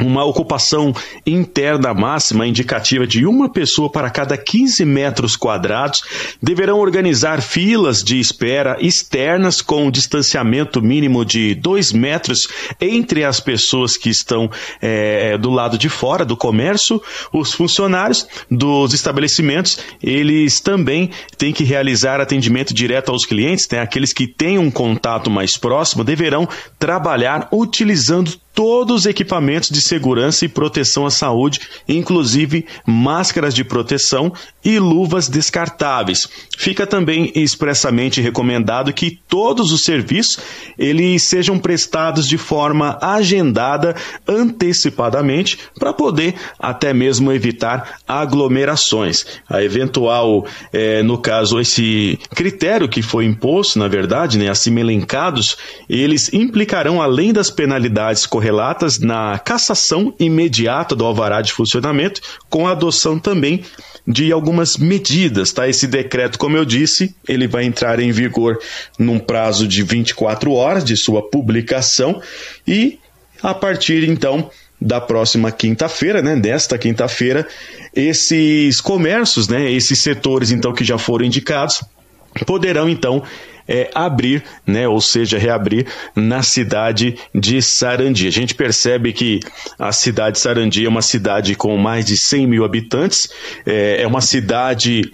[0.00, 0.94] uma ocupação
[1.26, 6.02] interna máxima indicativa de uma pessoa para cada 15 metros quadrados,
[6.42, 12.48] deverão organizar filas de espera externas com um distanciamento mínimo de 2 metros
[12.80, 17.02] entre as pessoas que estão é, do lado de fora do comércio.
[17.32, 23.80] Os funcionários dos estabelecimentos, eles também têm que realizar atendimento direto aos clientes, né?
[23.80, 30.46] aqueles que têm um contato mais próximo, deverão trabalhar utilizando todos os equipamentos de segurança
[30.46, 34.32] e proteção à saúde, inclusive máscaras de proteção
[34.64, 36.26] e luvas descartáveis.
[36.56, 40.38] Fica também expressamente recomendado que todos os serviços
[40.78, 43.94] eles sejam prestados de forma agendada
[44.26, 49.26] antecipadamente para poder até mesmo evitar aglomerações.
[49.46, 55.58] A eventual, é, no caso, esse critério que foi imposto, na verdade, né, assim elencados,
[55.90, 62.68] eles implicarão, além das penalidades corretas, relatas na cassação imediata do alvará de funcionamento, com
[62.68, 63.64] a adoção também
[64.06, 65.68] de algumas medidas, tá?
[65.68, 68.56] Esse decreto, como eu disse, ele vai entrar em vigor
[68.96, 72.22] num prazo de 24 horas de sua publicação
[72.64, 73.00] e
[73.42, 74.48] a partir então
[74.80, 77.48] da próxima quinta-feira, né, desta quinta-feira,
[77.92, 81.82] esses comércios, né, esses setores então que já foram indicados,
[82.46, 83.24] poderão então
[83.68, 88.26] é, abrir, né, ou seja, reabrir na cidade de Sarandi.
[88.26, 89.40] A gente percebe que
[89.78, 93.28] a cidade de Sarandi é uma cidade com mais de 100 mil habitantes,
[93.64, 95.12] é, é uma cidade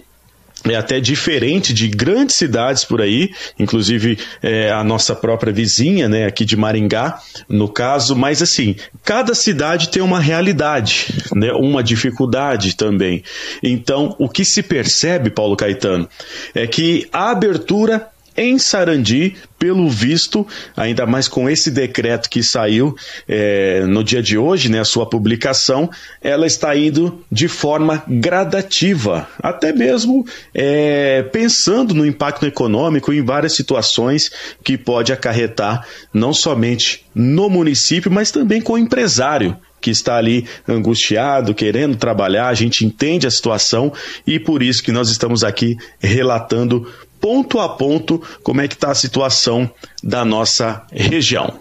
[0.71, 6.25] é até diferente de grandes cidades por aí, inclusive é, a nossa própria vizinha, né,
[6.25, 12.75] aqui de Maringá, no caso, mas assim, cada cidade tem uma realidade, né, uma dificuldade
[12.75, 13.23] também.
[13.61, 16.07] Então, o que se percebe, Paulo Caetano,
[16.55, 22.95] é que a abertura em Sarandi, pelo visto, ainda mais com esse decreto que saiu
[23.27, 25.89] é, no dia de hoje, né, a sua publicação,
[26.21, 33.53] ela está indo de forma gradativa, até mesmo é, pensando no impacto econômico em várias
[33.53, 34.31] situações
[34.63, 40.47] que pode acarretar não somente no município, mas também com o empresário que está ali
[40.67, 43.91] angustiado, querendo trabalhar, a gente entende a situação
[44.25, 46.87] e por isso que nós estamos aqui relatando
[47.23, 49.71] ponto a ponto como é que está a situação
[50.03, 51.53] da nossa região.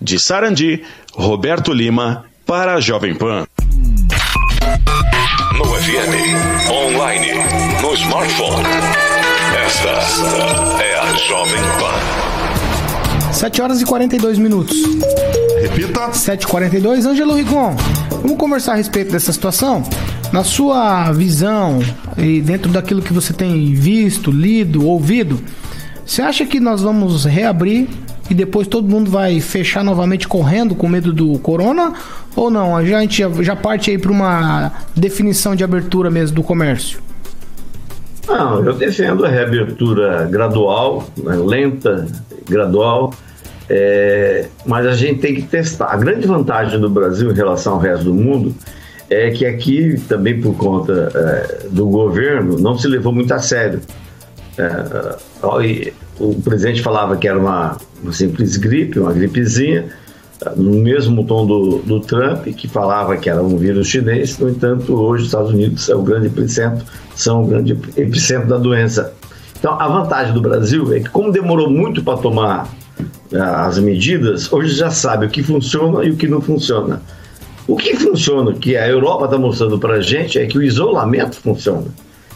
[0.00, 3.44] De Sarandi, Roberto Lima para a Jovem Pan.
[5.58, 7.32] No FM, online,
[7.82, 8.68] no smartphone.
[9.66, 13.32] Esta é a Jovem Pan.
[13.32, 14.76] 7 horas e 42 minutos.
[15.60, 16.10] Repita.
[16.10, 17.04] 7h42.
[17.04, 17.74] Ângelo Rigon,
[18.22, 19.82] vamos conversar a respeito dessa situação?
[20.32, 21.80] Na sua visão
[22.16, 25.40] e dentro daquilo que você tem visto, lido, ouvido,
[26.06, 27.88] você acha que nós vamos reabrir
[28.30, 31.94] e depois todo mundo vai fechar novamente correndo com medo do corona?
[32.36, 32.76] Ou não?
[32.76, 37.00] A gente já parte aí para uma definição de abertura mesmo do comércio?
[38.28, 42.06] Não, eu defendo a reabertura gradual, né, lenta,
[42.48, 43.12] gradual,
[43.68, 45.86] é, mas a gente tem que testar.
[45.86, 48.54] A grande vantagem do Brasil em relação ao resto do mundo
[49.30, 53.80] que aqui, também por conta é, do governo, não se levou muito a sério.
[54.56, 55.16] É,
[56.20, 59.86] o presidente falava que era uma, uma, simples gripe, uma gripezinha,
[60.56, 64.38] no mesmo tom do, do Trump, que falava que era um vírus chinês.
[64.38, 66.84] No entanto, hoje os Estados Unidos é o grande epicentro,
[67.16, 69.12] são o grande epicentro da doença.
[69.58, 72.68] Então, a vantagem do Brasil é que, como demorou muito para tomar
[73.32, 77.02] é, as medidas, hoje já sabe o que funciona e o que não funciona.
[77.70, 81.36] O que funciona, que a Europa está mostrando para a gente, é que o isolamento
[81.36, 81.86] funciona.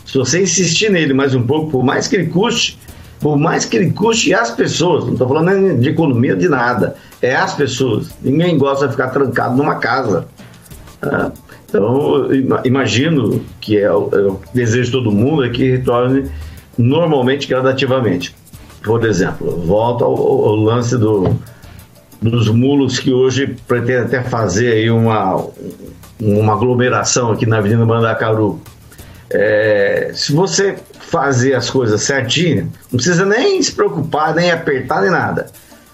[0.06, 2.78] Se você insistir nele mais um pouco, por mais que ele custe,
[3.18, 7.34] por mais que ele custe as pessoas, não estou falando de economia de nada, é
[7.34, 8.10] as pessoas.
[8.22, 10.28] Ninguém gosta de ficar trancado numa casa.
[11.02, 11.32] Ah,
[11.68, 12.28] então,
[12.64, 16.30] imagino que é o, é o desejo de todo mundo é que retorne
[16.78, 18.32] normalmente, gradativamente.
[18.84, 21.36] Por exemplo, volta ao, ao lance do,
[22.30, 25.46] dos mulos que hoje pretende até fazer aí uma,
[26.20, 28.60] uma aglomeração aqui na Avenida Mandacaru.
[29.30, 35.10] É, se você fazer as coisas certinho, não precisa nem se preocupar, nem apertar, nem
[35.10, 35.46] nada.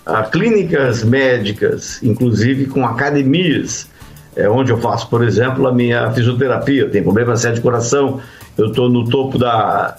[0.07, 3.88] Há clínicas médicas, inclusive com academias,
[4.37, 6.83] é onde eu faço, por exemplo, a minha fisioterapia.
[6.83, 8.21] Eu tenho problema sério de coração,
[8.57, 9.97] eu estou no topo da,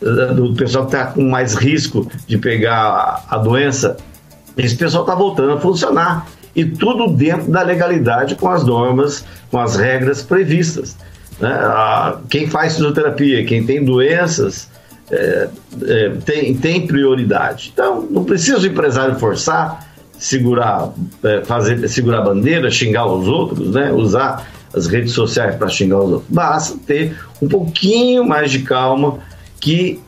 [0.00, 3.96] do pessoal que está com mais risco de pegar a doença
[4.56, 6.26] esse pessoal está voltando a funcionar.
[6.54, 10.96] E tudo dentro da legalidade, com as normas, com as regras previstas.
[11.40, 11.50] Né?
[12.30, 14.68] Quem faz fisioterapia, quem tem doenças,
[15.10, 15.48] é,
[15.82, 17.70] é, tem, tem prioridade.
[17.72, 19.86] Então, não precisa o empresário forçar,
[20.18, 23.92] segurar, é, fazer, segurar a bandeira, xingar os outros, né?
[23.92, 26.30] usar as redes sociais para xingar os outros.
[26.30, 29.18] Basta ter um pouquinho mais de calma,
[29.60, 30.00] que,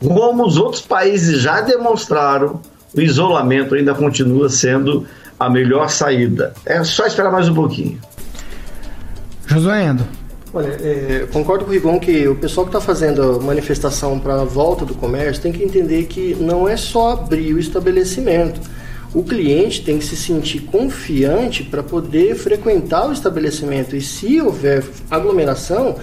[0.00, 2.60] como os outros países já demonstraram,
[2.96, 5.06] o isolamento ainda continua sendo
[5.38, 6.54] a melhor saída.
[6.64, 8.00] É só esperar mais um pouquinho.
[9.46, 10.04] Josué Endo.
[10.52, 14.40] Olha, é, concordo com o Rigon que o pessoal que está fazendo a manifestação para
[14.40, 18.60] a volta do comércio tem que entender que não é só abrir o estabelecimento.
[19.14, 23.94] O cliente tem que se sentir confiante para poder frequentar o estabelecimento.
[23.94, 25.96] E se houver aglomeração,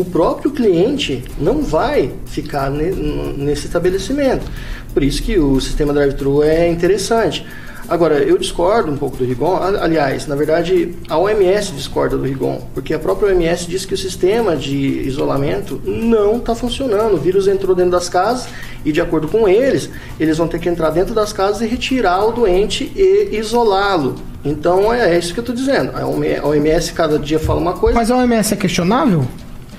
[0.00, 4.44] o próprio cliente não vai ficar nesse estabelecimento.
[4.92, 7.46] Por isso que o sistema drive-thru é interessante.
[7.88, 9.56] Agora, eu discordo um pouco do Rigon.
[9.56, 13.98] Aliás, na verdade, a OMS discorda do Rigon, porque a própria OMS diz que o
[13.98, 17.14] sistema de isolamento não está funcionando.
[17.14, 18.48] O vírus entrou dentro das casas
[18.84, 22.24] e, de acordo com eles, eles vão ter que entrar dentro das casas e retirar
[22.26, 24.14] o doente e isolá-lo.
[24.44, 25.90] Então, é isso que eu estou dizendo.
[25.96, 26.06] A
[26.46, 27.98] OMS cada dia fala uma coisa.
[27.98, 29.26] Mas a OMS é questionável?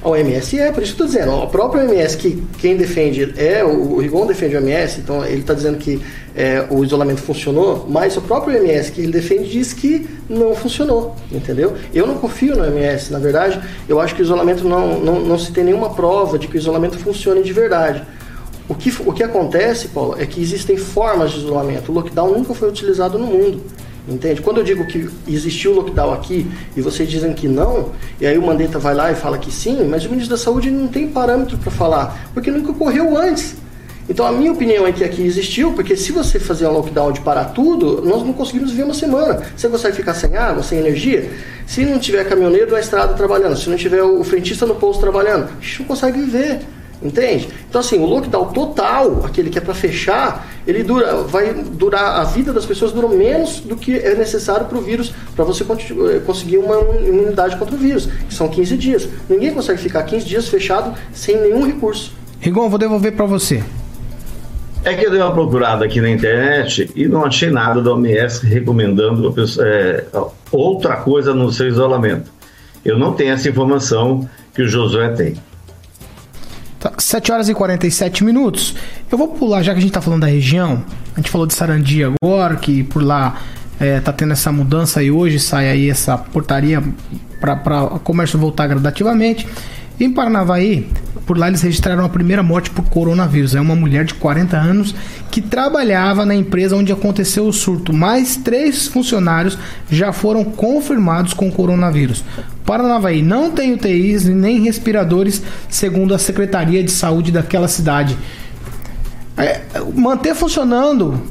[0.04, 1.44] A OMS é, por isso que eu estou dizendo.
[1.44, 5.54] A própria OMS, que quem defende é, o, Rigon defende a OMS, então ele está
[5.54, 6.02] dizendo que
[6.36, 11.16] é, o isolamento funcionou, mas o próprio OMS que ele defende diz que não funcionou,
[11.32, 11.76] entendeu?
[11.94, 15.38] Eu não confio no OMS, na verdade, eu acho que o isolamento não, não, não
[15.38, 18.02] se tem nenhuma prova de que o isolamento funcione de verdade.
[18.68, 21.92] O que, o que acontece, Paulo, é que existem formas de isolamento.
[21.92, 23.62] O lockdown nunca foi utilizado no mundo.
[24.08, 24.42] Entende?
[24.42, 28.42] Quando eu digo que existiu lockdown aqui e vocês dizem que não, e aí o
[28.42, 31.58] Mandetta vai lá e fala que sim, mas o ministro da Saúde não tem parâmetro
[31.58, 33.56] para falar, porque nunca ocorreu antes.
[34.10, 37.22] Então a minha opinião é que aqui existiu, porque se você fazer um lockdown de
[37.22, 39.42] parar tudo, nós não conseguimos viver uma semana.
[39.56, 41.30] Você consegue ficar sem água, sem energia?
[41.68, 45.44] Se não tiver caminhoneiro na estrada trabalhando, se não tiver o frentista no posto trabalhando,
[45.44, 46.60] a gente não consegue viver.
[47.02, 47.50] Entende?
[47.68, 52.24] Então assim, o lockdown total, aquele que é para fechar, ele dura, vai durar a
[52.24, 56.20] vida das pessoas dura menos do que é necessário para o vírus, para você eh,
[56.26, 59.10] conseguir uma imunidade contra o vírus, que são 15 dias.
[59.28, 62.14] Ninguém consegue ficar 15 dias fechado sem nenhum recurso.
[62.40, 63.64] Rigon, vou devolver para você.
[64.84, 68.46] É que eu dei uma procurada aqui na internet e não achei nada da OMS
[68.46, 70.06] recomendando é,
[70.52, 72.32] outra coisa no seu isolamento.
[72.84, 75.36] Eu não tenho essa informação que o Josué tem.
[76.82, 78.76] Tá, 7 horas e 47 minutos.
[79.12, 80.84] Eu vou pular, já que a gente está falando da região.
[81.14, 83.40] A gente falou de Sarandi agora, que por lá
[83.80, 86.84] é, tá tendo essa mudança e hoje sai aí essa portaria
[87.40, 89.48] para o comércio voltar gradativamente.
[90.02, 90.90] Em Paranavaí,
[91.28, 93.54] por lá eles registraram a primeira morte por coronavírus.
[93.54, 94.96] É uma mulher de 40 anos
[95.30, 97.94] que trabalhava na empresa onde aconteceu o surto.
[97.94, 99.60] Mais três funcionários
[99.92, 102.24] já foram confirmados com coronavírus.
[102.66, 108.18] Paranavaí não tem UTIs nem respiradores, segundo a Secretaria de Saúde daquela cidade.
[109.38, 109.62] É,
[109.94, 111.22] manter funcionando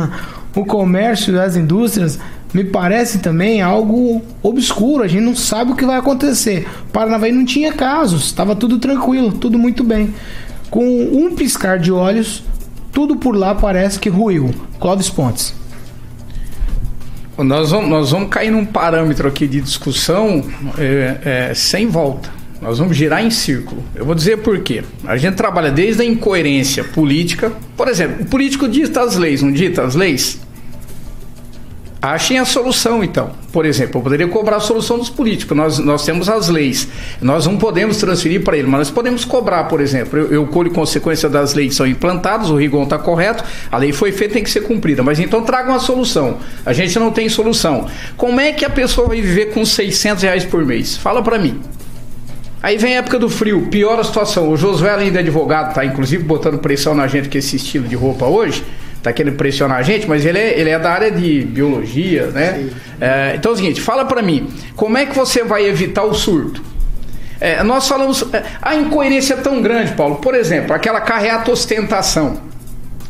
[0.56, 2.18] o comércio e as indústrias
[2.54, 5.02] me parece também algo obscuro.
[5.02, 6.68] A gente não sabe o que vai acontecer.
[6.92, 10.14] Paranavaí não tinha casos, estava tudo tranquilo, tudo muito bem.
[10.70, 12.44] Com um piscar de olhos,
[12.92, 14.54] tudo por lá parece que ruiu.
[14.78, 15.52] Clóvis Pontes.
[17.36, 20.44] Nós vamos, nós vamos cair num parâmetro aqui de discussão
[20.78, 22.30] é, é, sem volta.
[22.62, 23.82] Nós vamos girar em círculo.
[23.96, 24.84] Eu vou dizer por quê.
[25.04, 27.52] A gente trabalha desde a incoerência política.
[27.76, 30.43] Por exemplo, o político dita as leis, não dita as leis?
[32.04, 33.30] Achem a solução, então.
[33.50, 35.56] Por exemplo, eu poderia cobrar a solução dos políticos.
[35.56, 36.86] Nós, nós temos as leis.
[37.18, 40.18] Nós não podemos transferir para ele, mas nós podemos cobrar, por exemplo.
[40.18, 43.90] Eu, eu colho consequência das leis que são implantadas, o Rigon está correto, a lei
[43.90, 45.02] foi feita, tem que ser cumprida.
[45.02, 46.40] Mas então tragam a solução.
[46.66, 47.86] A gente não tem solução.
[48.18, 50.98] Como é que a pessoa vai viver com 600 reais por mês?
[50.98, 51.58] Fala para mim.
[52.62, 54.50] Aí vem a época do frio, pior a situação.
[54.50, 58.26] O Josué, de advogado, está inclusive botando pressão na gente com esse estilo de roupa
[58.26, 58.62] hoje
[59.04, 62.70] tá querendo pressionar a gente, mas ele é, ele é da área de biologia, né?
[62.98, 66.14] É, então é o seguinte, fala para mim, como é que você vai evitar o
[66.14, 66.62] surto?
[67.38, 70.16] É, nós falamos, é, a incoerência é tão grande, Paulo.
[70.16, 72.40] Por exemplo, aquela carreata ostentação,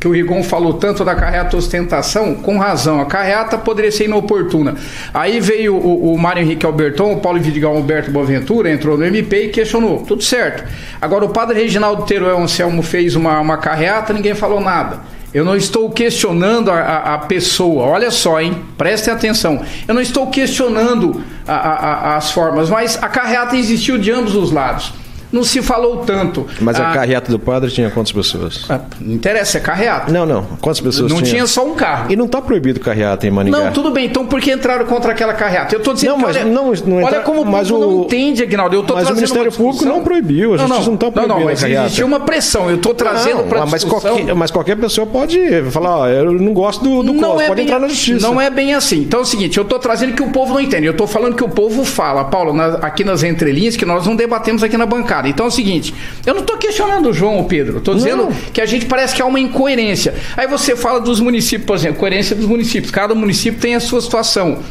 [0.01, 3.01] que o Rigon falou tanto da carreata ostentação, com razão.
[3.01, 4.75] A carreata poderia ser inoportuna.
[5.15, 9.45] Aí veio o, o Mário Henrique Alberton, o Paulo Vidigal Alberto Boaventura, entrou no MP
[9.45, 10.03] e questionou.
[10.03, 10.65] Tudo certo.
[11.01, 15.14] Agora, o padre Reginaldo Teruel Anselmo fez uma, uma carreata, ninguém falou nada.
[15.35, 17.87] Eu não estou questionando a, a, a, pessoa.
[17.87, 18.63] Olha só, hein?
[18.79, 19.61] Prestem atenção.
[19.87, 24.93] Eu não estou questionando a, as formas, mas a carreata existiu de ambos os lados
[25.35, 26.47] não se falou tanto.
[26.61, 28.65] Mas a, a ah, carreata do padre tinha quantas pessoas?
[28.69, 30.13] Ah, não interessa, é carreata.
[30.13, 30.45] Não, não.
[30.61, 31.31] Quantas pessoas Não tinha?
[31.31, 32.11] tinha só um carro.
[32.11, 33.59] E não está proibido carreata em Maningá.
[33.59, 34.07] Não, tudo bem.
[34.07, 35.75] Então por que entraram contra aquela carreata?
[35.75, 38.43] Eu estou dizendo não, mas, olha, não, não olha como o mas o não entende,
[38.43, 38.77] Aguinaldo.
[38.77, 40.55] Eu tô mas o Ministério Público não proibiu.
[40.55, 42.71] A justiça não, não, está proibindo não, não, mas existiu uma pressão.
[42.71, 46.85] Eu estou trazendo para mas qualquer, mas qualquer pessoa pode falar, ó, eu não gosto
[46.85, 48.27] do, do não é pode entrar na justiça.
[48.27, 49.01] Não é bem assim.
[49.01, 50.87] Então é o seguinte, eu estou trazendo que o povo não entende.
[50.87, 54.15] Eu estou falando que o povo fala, Paulo, na, aqui nas entrelinhas, que nós não
[54.15, 55.24] debatemos aqui na bancada.
[55.29, 57.79] Então é o seguinte, eu não estou questionando o João ou Pedro.
[57.79, 60.15] Estou dizendo que a gente parece que há uma incoerência.
[60.37, 62.91] Aí você fala dos municípios, por exemplo, coerência dos municípios.
[62.91, 64.63] Cada município tem a sua situação.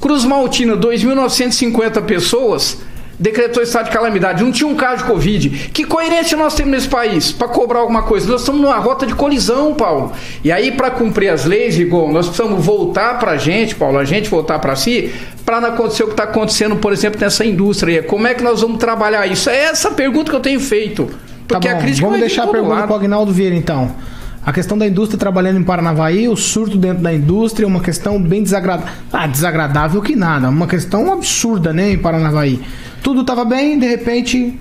[0.00, 2.78] Cruz Maltina, 2.950 pessoas
[3.18, 5.50] decretou estado de calamidade, não tinha um caso de Covid.
[5.72, 8.30] Que coerência nós temos nesse país para cobrar alguma coisa?
[8.30, 10.12] Nós estamos numa rota de colisão, Paulo.
[10.44, 14.04] E aí, para cumprir as leis, Igor, nós precisamos voltar para a gente, Paulo, a
[14.04, 15.12] gente voltar para si,
[15.44, 18.02] para não acontecer o que está acontecendo, por exemplo, nessa indústria.
[18.02, 19.48] Como é que nós vamos trabalhar isso?
[19.48, 21.08] É essa pergunta que eu tenho feito.
[21.46, 23.94] Porque tá a crítica Vamos deixar a pergunta para o Agnaldo Vieira, então.
[24.46, 28.22] A questão da indústria trabalhando em Paranavaí, o surto dentro da indústria é uma questão
[28.22, 28.94] bem desagradável.
[29.12, 30.48] Ah, desagradável que nada.
[30.48, 32.62] Uma questão absurda, né, em Paranavaí.
[33.02, 34.56] Tudo estava bem, de repente,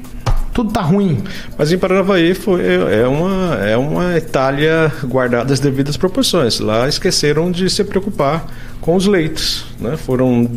[0.52, 1.20] tudo tá ruim.
[1.56, 6.60] Mas em Paranavaí foi, é, uma, é uma Itália guardada as devidas proporções.
[6.60, 8.44] Lá esqueceram de se preocupar
[8.82, 9.68] com os leitos.
[9.80, 9.98] Né?
[9.98, 10.50] Foram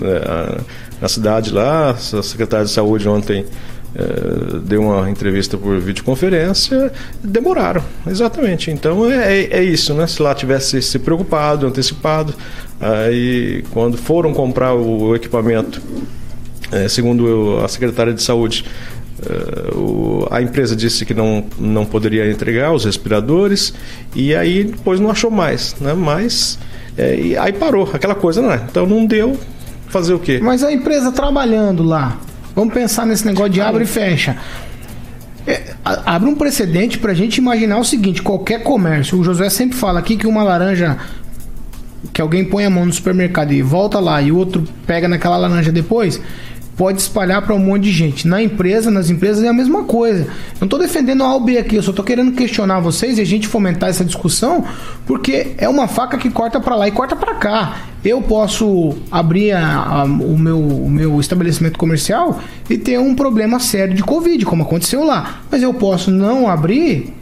[0.00, 0.60] é,
[1.00, 3.44] na cidade lá, a secretária de saúde ontem
[3.94, 8.70] é, deu uma entrevista por videoconferência, demoraram, exatamente.
[8.70, 10.06] Então é, é, é isso, né?
[10.06, 12.34] Se lá tivesse se preocupado, antecipado,
[12.80, 15.82] aí quando foram comprar o equipamento,
[16.70, 18.64] é, segundo a secretária de saúde,
[19.22, 23.74] é, a empresa disse que não, não poderia entregar os respiradores
[24.14, 25.94] e aí depois não achou mais, né?
[25.94, 26.58] Mas
[27.40, 28.66] aí parou, aquela coisa, né?
[28.70, 29.36] Então não deu,
[29.88, 30.38] fazer o quê?
[30.40, 32.18] Mas a empresa trabalhando lá,
[32.60, 34.36] vamos pensar nesse negócio de abre e fecha.
[35.46, 39.76] É, abre um precedente para a gente imaginar o seguinte: qualquer comércio, o Josué sempre
[39.76, 40.98] fala aqui que uma laranja
[42.12, 45.36] que alguém põe a mão no supermercado e volta lá e o outro pega naquela
[45.36, 46.20] laranja depois,
[46.80, 48.26] pode espalhar para um monte de gente.
[48.26, 50.26] Na empresa, nas empresas é a mesma coisa.
[50.58, 53.26] Não estou defendendo a ou B aqui, eu só estou querendo questionar vocês e a
[53.26, 54.64] gente fomentar essa discussão,
[55.04, 57.80] porque é uma faca que corta para lá e corta para cá.
[58.02, 63.60] Eu posso abrir a, a, o, meu, o meu estabelecimento comercial e ter um problema
[63.60, 65.42] sério de Covid, como aconteceu lá.
[65.50, 67.12] Mas eu posso não abrir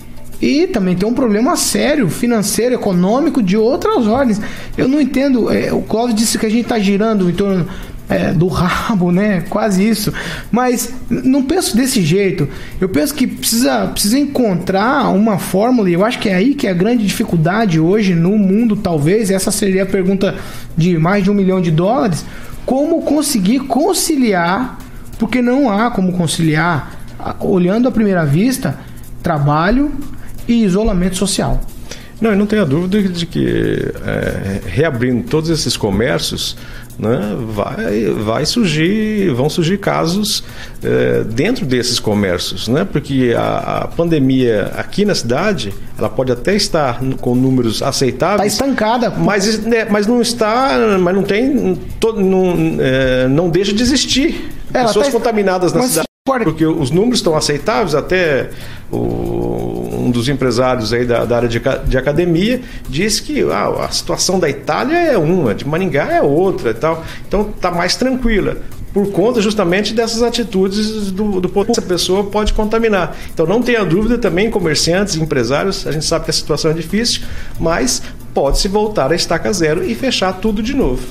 [0.40, 4.40] e também tem um problema sério financeiro, econômico de outras ordens.
[4.76, 5.52] Eu não entendo.
[5.52, 7.66] É, o Cláudio disse que a gente está girando em torno
[8.08, 9.44] é, do rabo, né?
[9.48, 10.12] Quase isso.
[10.50, 12.48] Mas não penso desse jeito.
[12.80, 16.66] Eu penso que precisa, precisa encontrar uma fórmula, e eu acho que é aí que
[16.66, 19.30] é a grande dificuldade hoje no mundo, talvez.
[19.30, 20.34] Essa seria a pergunta
[20.76, 22.24] de mais de um milhão de dólares.
[22.64, 24.78] Como conseguir conciliar,
[25.18, 26.98] porque não há como conciliar,
[27.40, 28.78] olhando à primeira vista,
[29.22, 29.90] trabalho
[30.46, 31.60] e isolamento social.
[32.20, 36.56] Não, eu não tenho a dúvida de que é, reabrindo todos esses comércios,
[36.98, 40.42] né, vai, vai surgir, vão surgir casos
[40.82, 46.56] é, dentro desses comércios, né, porque a, a, pandemia aqui na cidade, ela pode até
[46.56, 48.52] estar com números aceitáveis.
[48.52, 49.10] Está estancada.
[49.10, 51.78] Mas, né, mas não está, mas não tem,
[52.16, 56.08] não, é, não deixa de existir é, pessoas tá, contaminadas na cidade.
[56.44, 58.50] Porque os números estão aceitáveis, até
[58.92, 59.67] o,
[60.08, 64.40] um dos empresários aí da, da área de, de, academia disse que ah, a situação
[64.40, 67.04] da Itália é uma, de Maringá é outra e tal.
[67.26, 68.56] Então está mais tranquila
[68.92, 73.14] por conta justamente dessas atitudes do, do essa pessoa pode contaminar.
[73.32, 77.22] Então não tenha dúvida também, comerciantes, empresários, a gente sabe que a situação é difícil,
[77.60, 78.02] mas
[78.32, 81.02] pode-se voltar a estaca zero e fechar tudo de novo.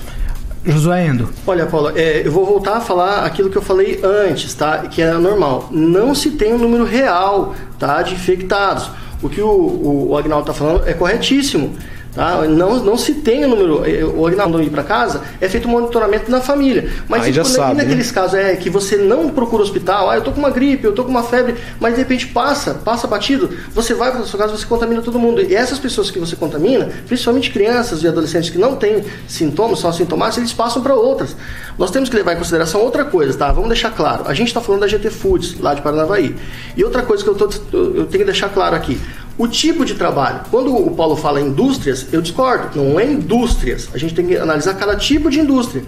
[0.65, 1.29] Josué Endo.
[1.45, 4.79] Olha, Paulo, é, eu vou voltar a falar aquilo que eu falei antes, tá?
[4.79, 5.69] Que é normal.
[5.71, 8.01] Não se tem um número real, tá?
[8.01, 8.89] De infectados.
[9.21, 11.75] O que o, o, o Agnaldo está falando é corretíssimo.
[12.17, 12.47] Tá?
[12.47, 13.85] Não, não se tem o número.
[13.85, 16.89] Eh, o Agnaldo ir para casa, é feito um monitoramento na família.
[17.07, 18.13] Mas Aí já quando, sabe, naqueles né?
[18.13, 21.03] casos é que você não procura hospital, ah, eu tô com uma gripe, eu tô
[21.03, 24.65] com uma febre, mas de repente passa, passa batido, você vai para sua casa, você
[24.65, 25.41] contamina todo mundo.
[25.41, 29.91] E essas pessoas que você contamina, principalmente crianças e adolescentes que não têm sintomas, são
[29.91, 31.35] assintomáticos, eles passam para outras.
[31.77, 33.51] Nós temos que levar em consideração outra coisa, tá?
[33.51, 34.23] Vamos deixar claro.
[34.25, 36.35] A gente está falando da GT Foods, lá de Paranavaí.
[36.75, 38.99] E outra coisa que eu, tô, eu tenho que deixar claro aqui.
[39.37, 40.41] O tipo de trabalho.
[40.49, 42.81] Quando o Paulo fala indústrias, eu discordo.
[42.81, 43.89] Não é indústrias.
[43.93, 45.83] A gente tem que analisar cada tipo de indústria.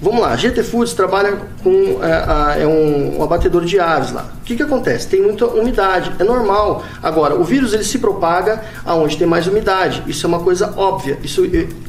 [0.00, 4.32] Vamos lá, GT Foods trabalha com é, é um, um, abatedor de aves lá.
[4.40, 5.08] O que, que acontece?
[5.08, 6.84] Tem muita umidade, é normal.
[7.02, 10.04] Agora, o vírus ele se propaga aonde tem mais umidade.
[10.06, 11.18] Isso é uma coisa óbvia.
[11.24, 11.42] Isso,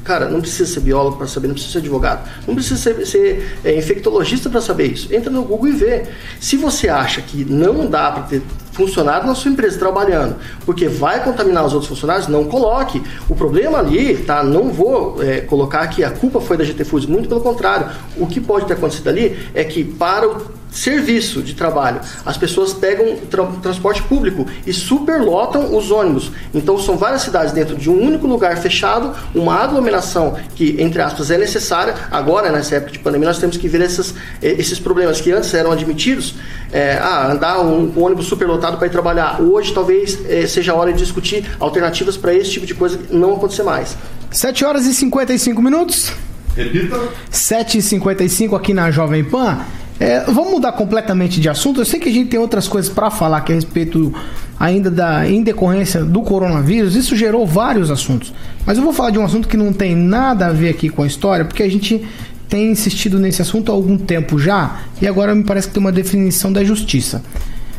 [0.03, 3.59] cara, não precisa ser biólogo para saber, não precisa ser advogado, não precisa ser, ser
[3.63, 5.13] é, infectologista para saber isso.
[5.13, 6.03] Entra no Google e vê.
[6.39, 8.41] Se você acha que não dá para ter
[8.79, 13.03] funcionário na sua empresa trabalhando, porque vai contaminar os outros funcionários, não coloque.
[13.27, 14.41] O problema ali, tá?
[14.41, 17.87] Não vou é, colocar que a culpa foi da GT Foods, muito pelo contrário.
[18.17, 21.99] O que pode ter acontecido ali é que para o serviço de trabalho.
[22.25, 26.31] As pessoas pegam tra transporte público e superlotam os ônibus.
[26.53, 31.31] Então são várias cidades dentro de um único lugar fechado, uma aglomeração que, entre aspas,
[31.31, 31.95] é necessária.
[32.11, 35.53] Agora, nessa época de pandemia, nós temos que ver esses, eh, esses problemas que antes
[35.53, 36.35] eram admitidos.
[36.71, 39.41] É, ah, andar um, um ônibus superlotado para ir trabalhar.
[39.41, 43.33] Hoje talvez é, seja a hora de discutir alternativas para esse tipo de coisa não
[43.33, 43.97] acontecer mais.
[44.31, 46.13] 7 horas e 55 minutos.
[46.55, 46.99] Repita.
[47.31, 49.59] 7h55 aqui na Jovem Pan.
[49.99, 51.81] É, vamos mudar completamente de assunto.
[51.81, 54.13] Eu sei que a gente tem outras coisas para falar aqui a respeito
[54.57, 56.95] ainda da em decorrência do coronavírus.
[56.95, 58.33] Isso gerou vários assuntos.
[58.65, 61.03] Mas eu vou falar de um assunto que não tem nada a ver aqui com
[61.03, 62.07] a história, porque a gente
[62.47, 65.91] tem insistido nesse assunto há algum tempo já e agora me parece que tem uma
[65.91, 67.21] definição da justiça.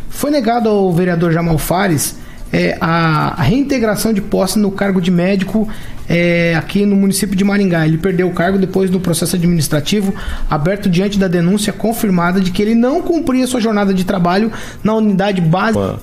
[0.09, 2.20] Foi negado ao vereador Jamal Fares
[2.53, 5.69] é, a reintegração de posse no cargo de médico
[6.09, 7.87] é, aqui no município de Maringá.
[7.87, 10.13] Ele perdeu o cargo depois do processo administrativo
[10.51, 14.51] aberto diante da denúncia confirmada de que ele não cumpria sua jornada de trabalho
[14.83, 16.01] na unidade básica.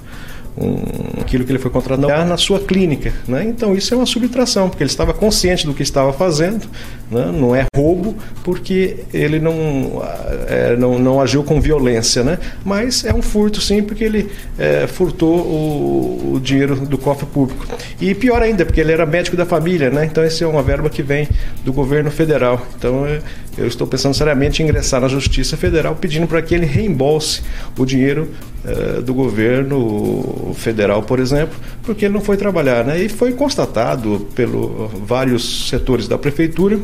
[0.57, 3.13] Um, aquilo que ele foi contratado na sua clínica.
[3.27, 3.43] Né?
[3.43, 6.67] Então isso é uma subtração, porque ele estava consciente do que estava fazendo,
[7.10, 7.32] né?
[7.34, 10.01] não é roubo, porque ele não,
[10.47, 12.38] é, não, não agiu com violência, né?
[12.64, 17.66] mas é um furto sim, porque ele é, furtou o, o, dinheiro do cofre público.
[17.99, 20.05] E pior ainda, porque ele era médico da família, né?
[20.05, 21.28] então essa é uma verba que vem
[21.64, 22.66] do governo federal.
[22.78, 23.22] Então é,
[23.58, 27.41] eu estou pensando seriamente em ingressar na Justiça Federal pedindo para que ele reembolse
[27.78, 28.30] o dinheiro
[28.66, 32.84] é, do governo federal, por exemplo, porque ele não foi trabalhar.
[32.84, 33.03] Né?
[33.03, 36.80] E foi constatado pelos vários setores da prefeitura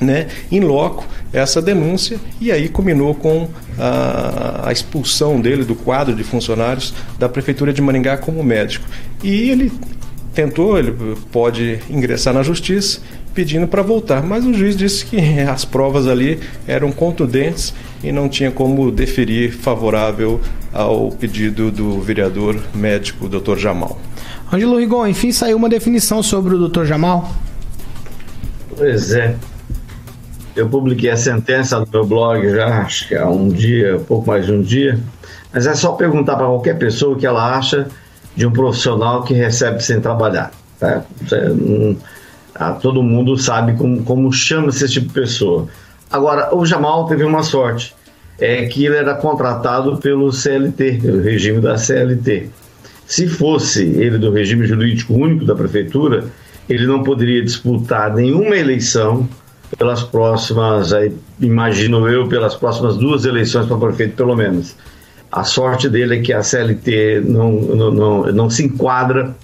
[0.00, 6.14] né, em loco essa denúncia e aí culminou com a, a, expulsão dele do quadro
[6.14, 8.86] de funcionários da prefeitura de Maringá como médico.
[9.22, 9.72] E ele
[10.32, 10.94] tentou, ele
[11.32, 13.00] pode ingressar na justiça
[13.34, 18.28] pedindo para voltar, mas o juiz disse que as provas ali eram contundentes e não
[18.28, 20.40] tinha como deferir favorável
[20.72, 23.56] ao pedido do vereador médico Dr.
[23.56, 23.98] Jamal.
[24.52, 26.84] Ângelo Rigon, enfim, saiu uma definição sobre o Dr.
[26.84, 27.32] Jamal.
[28.76, 29.34] Pois é.
[30.56, 34.46] Eu publiquei a sentença no meu blog já, acho que há um dia, pouco mais
[34.46, 34.98] de um dia.
[35.52, 37.88] Mas é só perguntar para qualquer pessoa o que ela acha
[38.36, 40.52] de um profissional que recebe sem trabalhar.
[40.78, 41.04] Tá?
[41.30, 41.96] Não,
[42.54, 45.66] ah, todo mundo sabe como, como chama-se esse tipo de pessoa.
[46.10, 47.94] Agora, o Jamal teve uma sorte,
[48.38, 52.48] é que ele era contratado pelo CLT, pelo regime da CLT.
[53.06, 56.26] Se fosse ele do regime jurídico único da prefeitura,
[56.68, 59.28] ele não poderia disputar nenhuma eleição
[59.76, 64.74] pelas próximas, aí, imagino eu, pelas próximas duas eleições para prefeito, pelo menos.
[65.30, 69.34] A sorte dele é que a CLT não, não, não, não se enquadra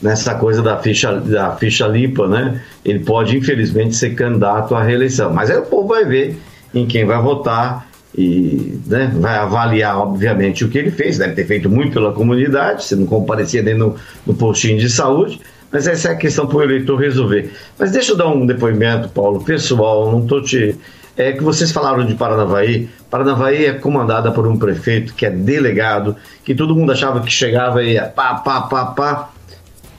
[0.00, 2.62] nessa coisa da ficha, da ficha limpa, né?
[2.84, 5.32] Ele pode, infelizmente, ser candidato à reeleição.
[5.32, 6.38] Mas aí o povo vai ver
[6.72, 11.18] em quem vai votar e né, vai avaliar, obviamente, o que ele fez.
[11.18, 13.96] Deve ter feito muito pela comunidade, se não comparecia nem no,
[14.26, 15.40] no postinho de saúde.
[15.72, 17.52] Mas essa é a questão para o eleitor resolver.
[17.78, 20.76] Mas deixa eu dar um depoimento, Paulo, pessoal, não estou te.
[21.16, 22.88] É que vocês falaram de Paranavaí.
[23.10, 27.82] Paranavaí é comandada por um prefeito que é delegado, que todo mundo achava que chegava
[27.82, 29.30] e ia pá, pá, pá, pá.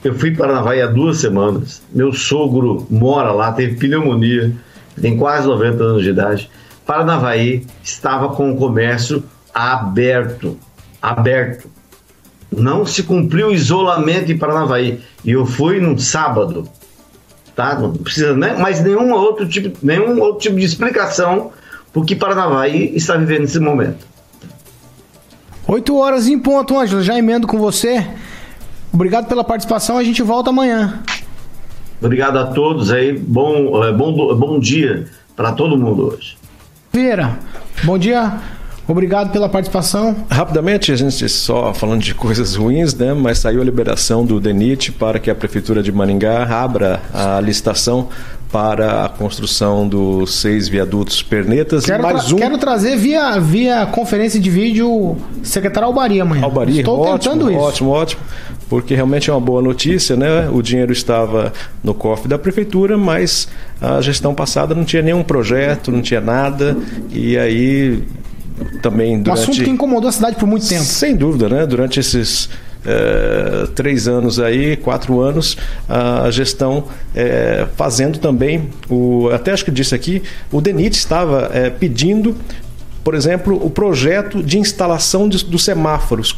[0.04, 1.82] Eu fui para Paranavaí há duas semanas.
[1.92, 4.52] Meu sogro mora lá, teve pneumonia,
[5.00, 6.50] tem quase 90 anos de idade.
[6.84, 9.22] Paranavaí estava com o comércio
[9.54, 10.58] aberto.
[11.00, 11.68] Aberto
[12.52, 15.00] não se cumpriu o isolamento em Paranavaí.
[15.24, 16.68] E eu fui num sábado,
[17.54, 17.78] tá?
[17.78, 18.54] Não precisa né?
[18.54, 21.50] mais nenhum outro tipo, nenhum outro tipo de explicação
[21.92, 24.06] porque Paranavaí está vivendo nesse momento.
[25.68, 27.02] Oito horas em ponto, Ângelo.
[27.02, 28.06] Já emendo com você.
[28.92, 29.96] Obrigado pela participação.
[29.96, 31.02] A gente volta amanhã.
[32.00, 33.16] Obrigado a todos aí.
[33.16, 36.36] Bom, é, bom, bom dia para todo mundo hoje.
[36.92, 37.38] Vieira,
[37.84, 38.38] bom dia.
[38.86, 40.16] Obrigado pela participação.
[40.28, 43.14] Rapidamente, a gente só falando de coisas ruins, né?
[43.14, 48.08] Mas saiu a liberação do DENIT para que a Prefeitura de Maringá abra a licitação
[48.50, 52.36] para a construção dos seis viadutos pernetas quero e mais um.
[52.36, 56.44] Quero trazer via, via conferência de vídeo o secretário Albari amanhã.
[56.44, 57.60] Albari, Estou ótimo, tentando isso.
[57.60, 58.22] Ótimo, ótimo.
[58.68, 60.48] Porque realmente é uma boa notícia, né?
[60.50, 61.52] O dinheiro estava
[61.82, 63.48] no cofre da prefeitura, mas
[63.80, 66.76] a gestão passada não tinha nenhum projeto, não tinha nada.
[67.10, 68.02] E aí
[68.80, 69.38] também durante...
[69.38, 70.84] Um assunto que incomodou a cidade por muito tempo.
[70.84, 71.66] Sem dúvida, né?
[71.66, 72.48] Durante esses
[72.84, 75.56] é, três anos aí, quatro anos,
[75.88, 76.84] a gestão
[77.14, 82.36] é, fazendo também, o, até acho que disse aqui, o DENIT estava é, pedindo,
[83.04, 86.36] por exemplo, o projeto de instalação de, dos semáforos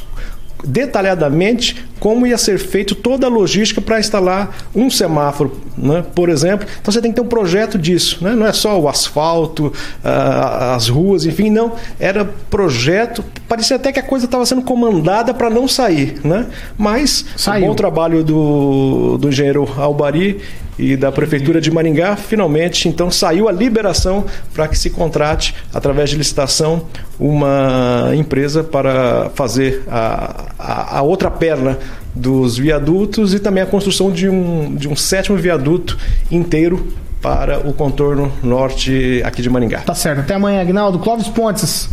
[0.65, 6.05] detalhadamente como ia ser feito toda a logística para instalar um semáforo, né?
[6.15, 6.67] por exemplo.
[6.81, 8.35] Então você tem que ter um projeto disso, né?
[8.35, 11.73] não é só o asfalto, uh, as ruas, enfim, não.
[11.99, 16.47] Era projeto, parecia até que a coisa estava sendo comandada para não sair, né?
[16.77, 17.65] mas Saiu.
[17.65, 20.41] o bom trabalho do, do engenheiro Albari
[20.79, 26.11] e da Prefeitura de Maringá, finalmente, então, saiu a liberação para que se contrate, através
[26.11, 26.87] de licitação,
[27.19, 31.79] uma empresa para fazer a, a, a, outra perna
[32.15, 35.97] dos viadutos e também a construção de um, de um sétimo viaduto
[36.31, 39.81] inteiro para o contorno norte aqui de Maringá.
[39.81, 40.21] Tá certo.
[40.21, 40.99] Até amanhã, Agnaldo.
[40.99, 41.89] Clóvis Pontes.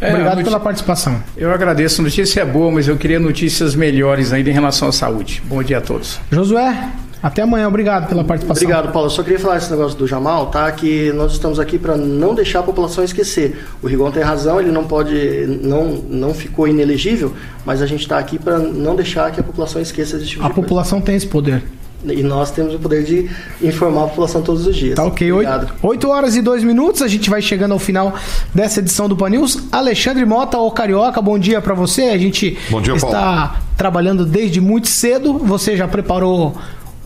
[0.00, 1.22] É, Obrigado pela participação.
[1.36, 2.02] Eu agradeço.
[2.02, 5.42] A notícia é boa, mas eu queria notícias melhores ainda em relação à saúde.
[5.46, 6.20] Bom dia a todos.
[6.30, 6.90] Josué.
[7.22, 8.62] Até amanhã, obrigado pela participação.
[8.62, 9.06] Obrigado, Paulo.
[9.06, 10.70] Eu só queria falar esse negócio do Jamal, tá?
[10.70, 13.64] Que nós estamos aqui para não deixar a população esquecer.
[13.82, 17.32] O Rigon tem razão, ele não pode, não, não ficou inelegível,
[17.64, 20.46] mas a gente está aqui para não deixar que a população esqueça esse tipo a
[20.46, 21.62] de A população tem esse poder.
[22.04, 23.28] E nós temos o poder de
[23.60, 24.94] informar a população todos os dias.
[24.94, 25.32] Tá ok.
[25.32, 25.72] Obrigado.
[25.82, 28.14] 8 horas e 2 minutos, a gente vai chegando ao final
[28.54, 29.64] dessa edição do Pan News.
[29.72, 32.02] Alexandre Mota, o Carioca, bom dia para você.
[32.02, 33.52] A gente dia, está Paulo.
[33.76, 35.38] trabalhando desde muito cedo.
[35.38, 36.54] Você já preparou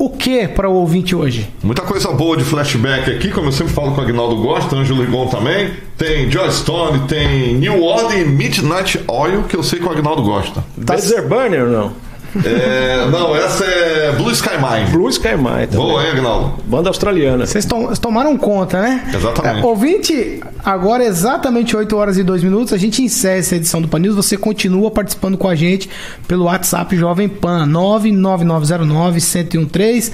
[0.00, 1.46] o que para o ouvinte hoje?
[1.62, 5.02] Muita coisa boa de flashback aqui, como eu sempre falo com o Agnaldo Gosta, Ângelo
[5.02, 5.72] Rigon também.
[5.98, 10.22] Tem Joy Stone, tem New Order e Midnight Oil, que eu sei que o Agnaldo
[10.22, 10.64] gosta.
[10.86, 10.96] Tá
[11.28, 12.09] Burner ou não?
[12.44, 14.90] É, não, essa é Blue Sky Mine.
[14.90, 15.66] Blue Sky Mine.
[15.66, 15.86] Também.
[15.86, 16.62] Boa, hein, Agnaldo?
[16.64, 17.46] Banda australiana.
[17.46, 19.10] Vocês tom, tomaram conta, né?
[19.12, 19.64] Exatamente.
[19.64, 23.88] É, ouvinte, agora exatamente 8 horas e 2 minutos, a gente encerra essa edição do
[23.88, 24.14] Pan News.
[24.16, 25.90] Você continua participando com a gente
[26.28, 30.12] pelo WhatsApp Jovem Pan 99909-1013.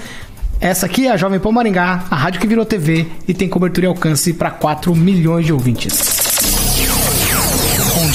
[0.59, 3.87] Essa aqui é a Jovem Pan Maringá, a rádio que virou TV e tem cobertura
[3.87, 6.36] e alcance para 4 milhões de ouvintes.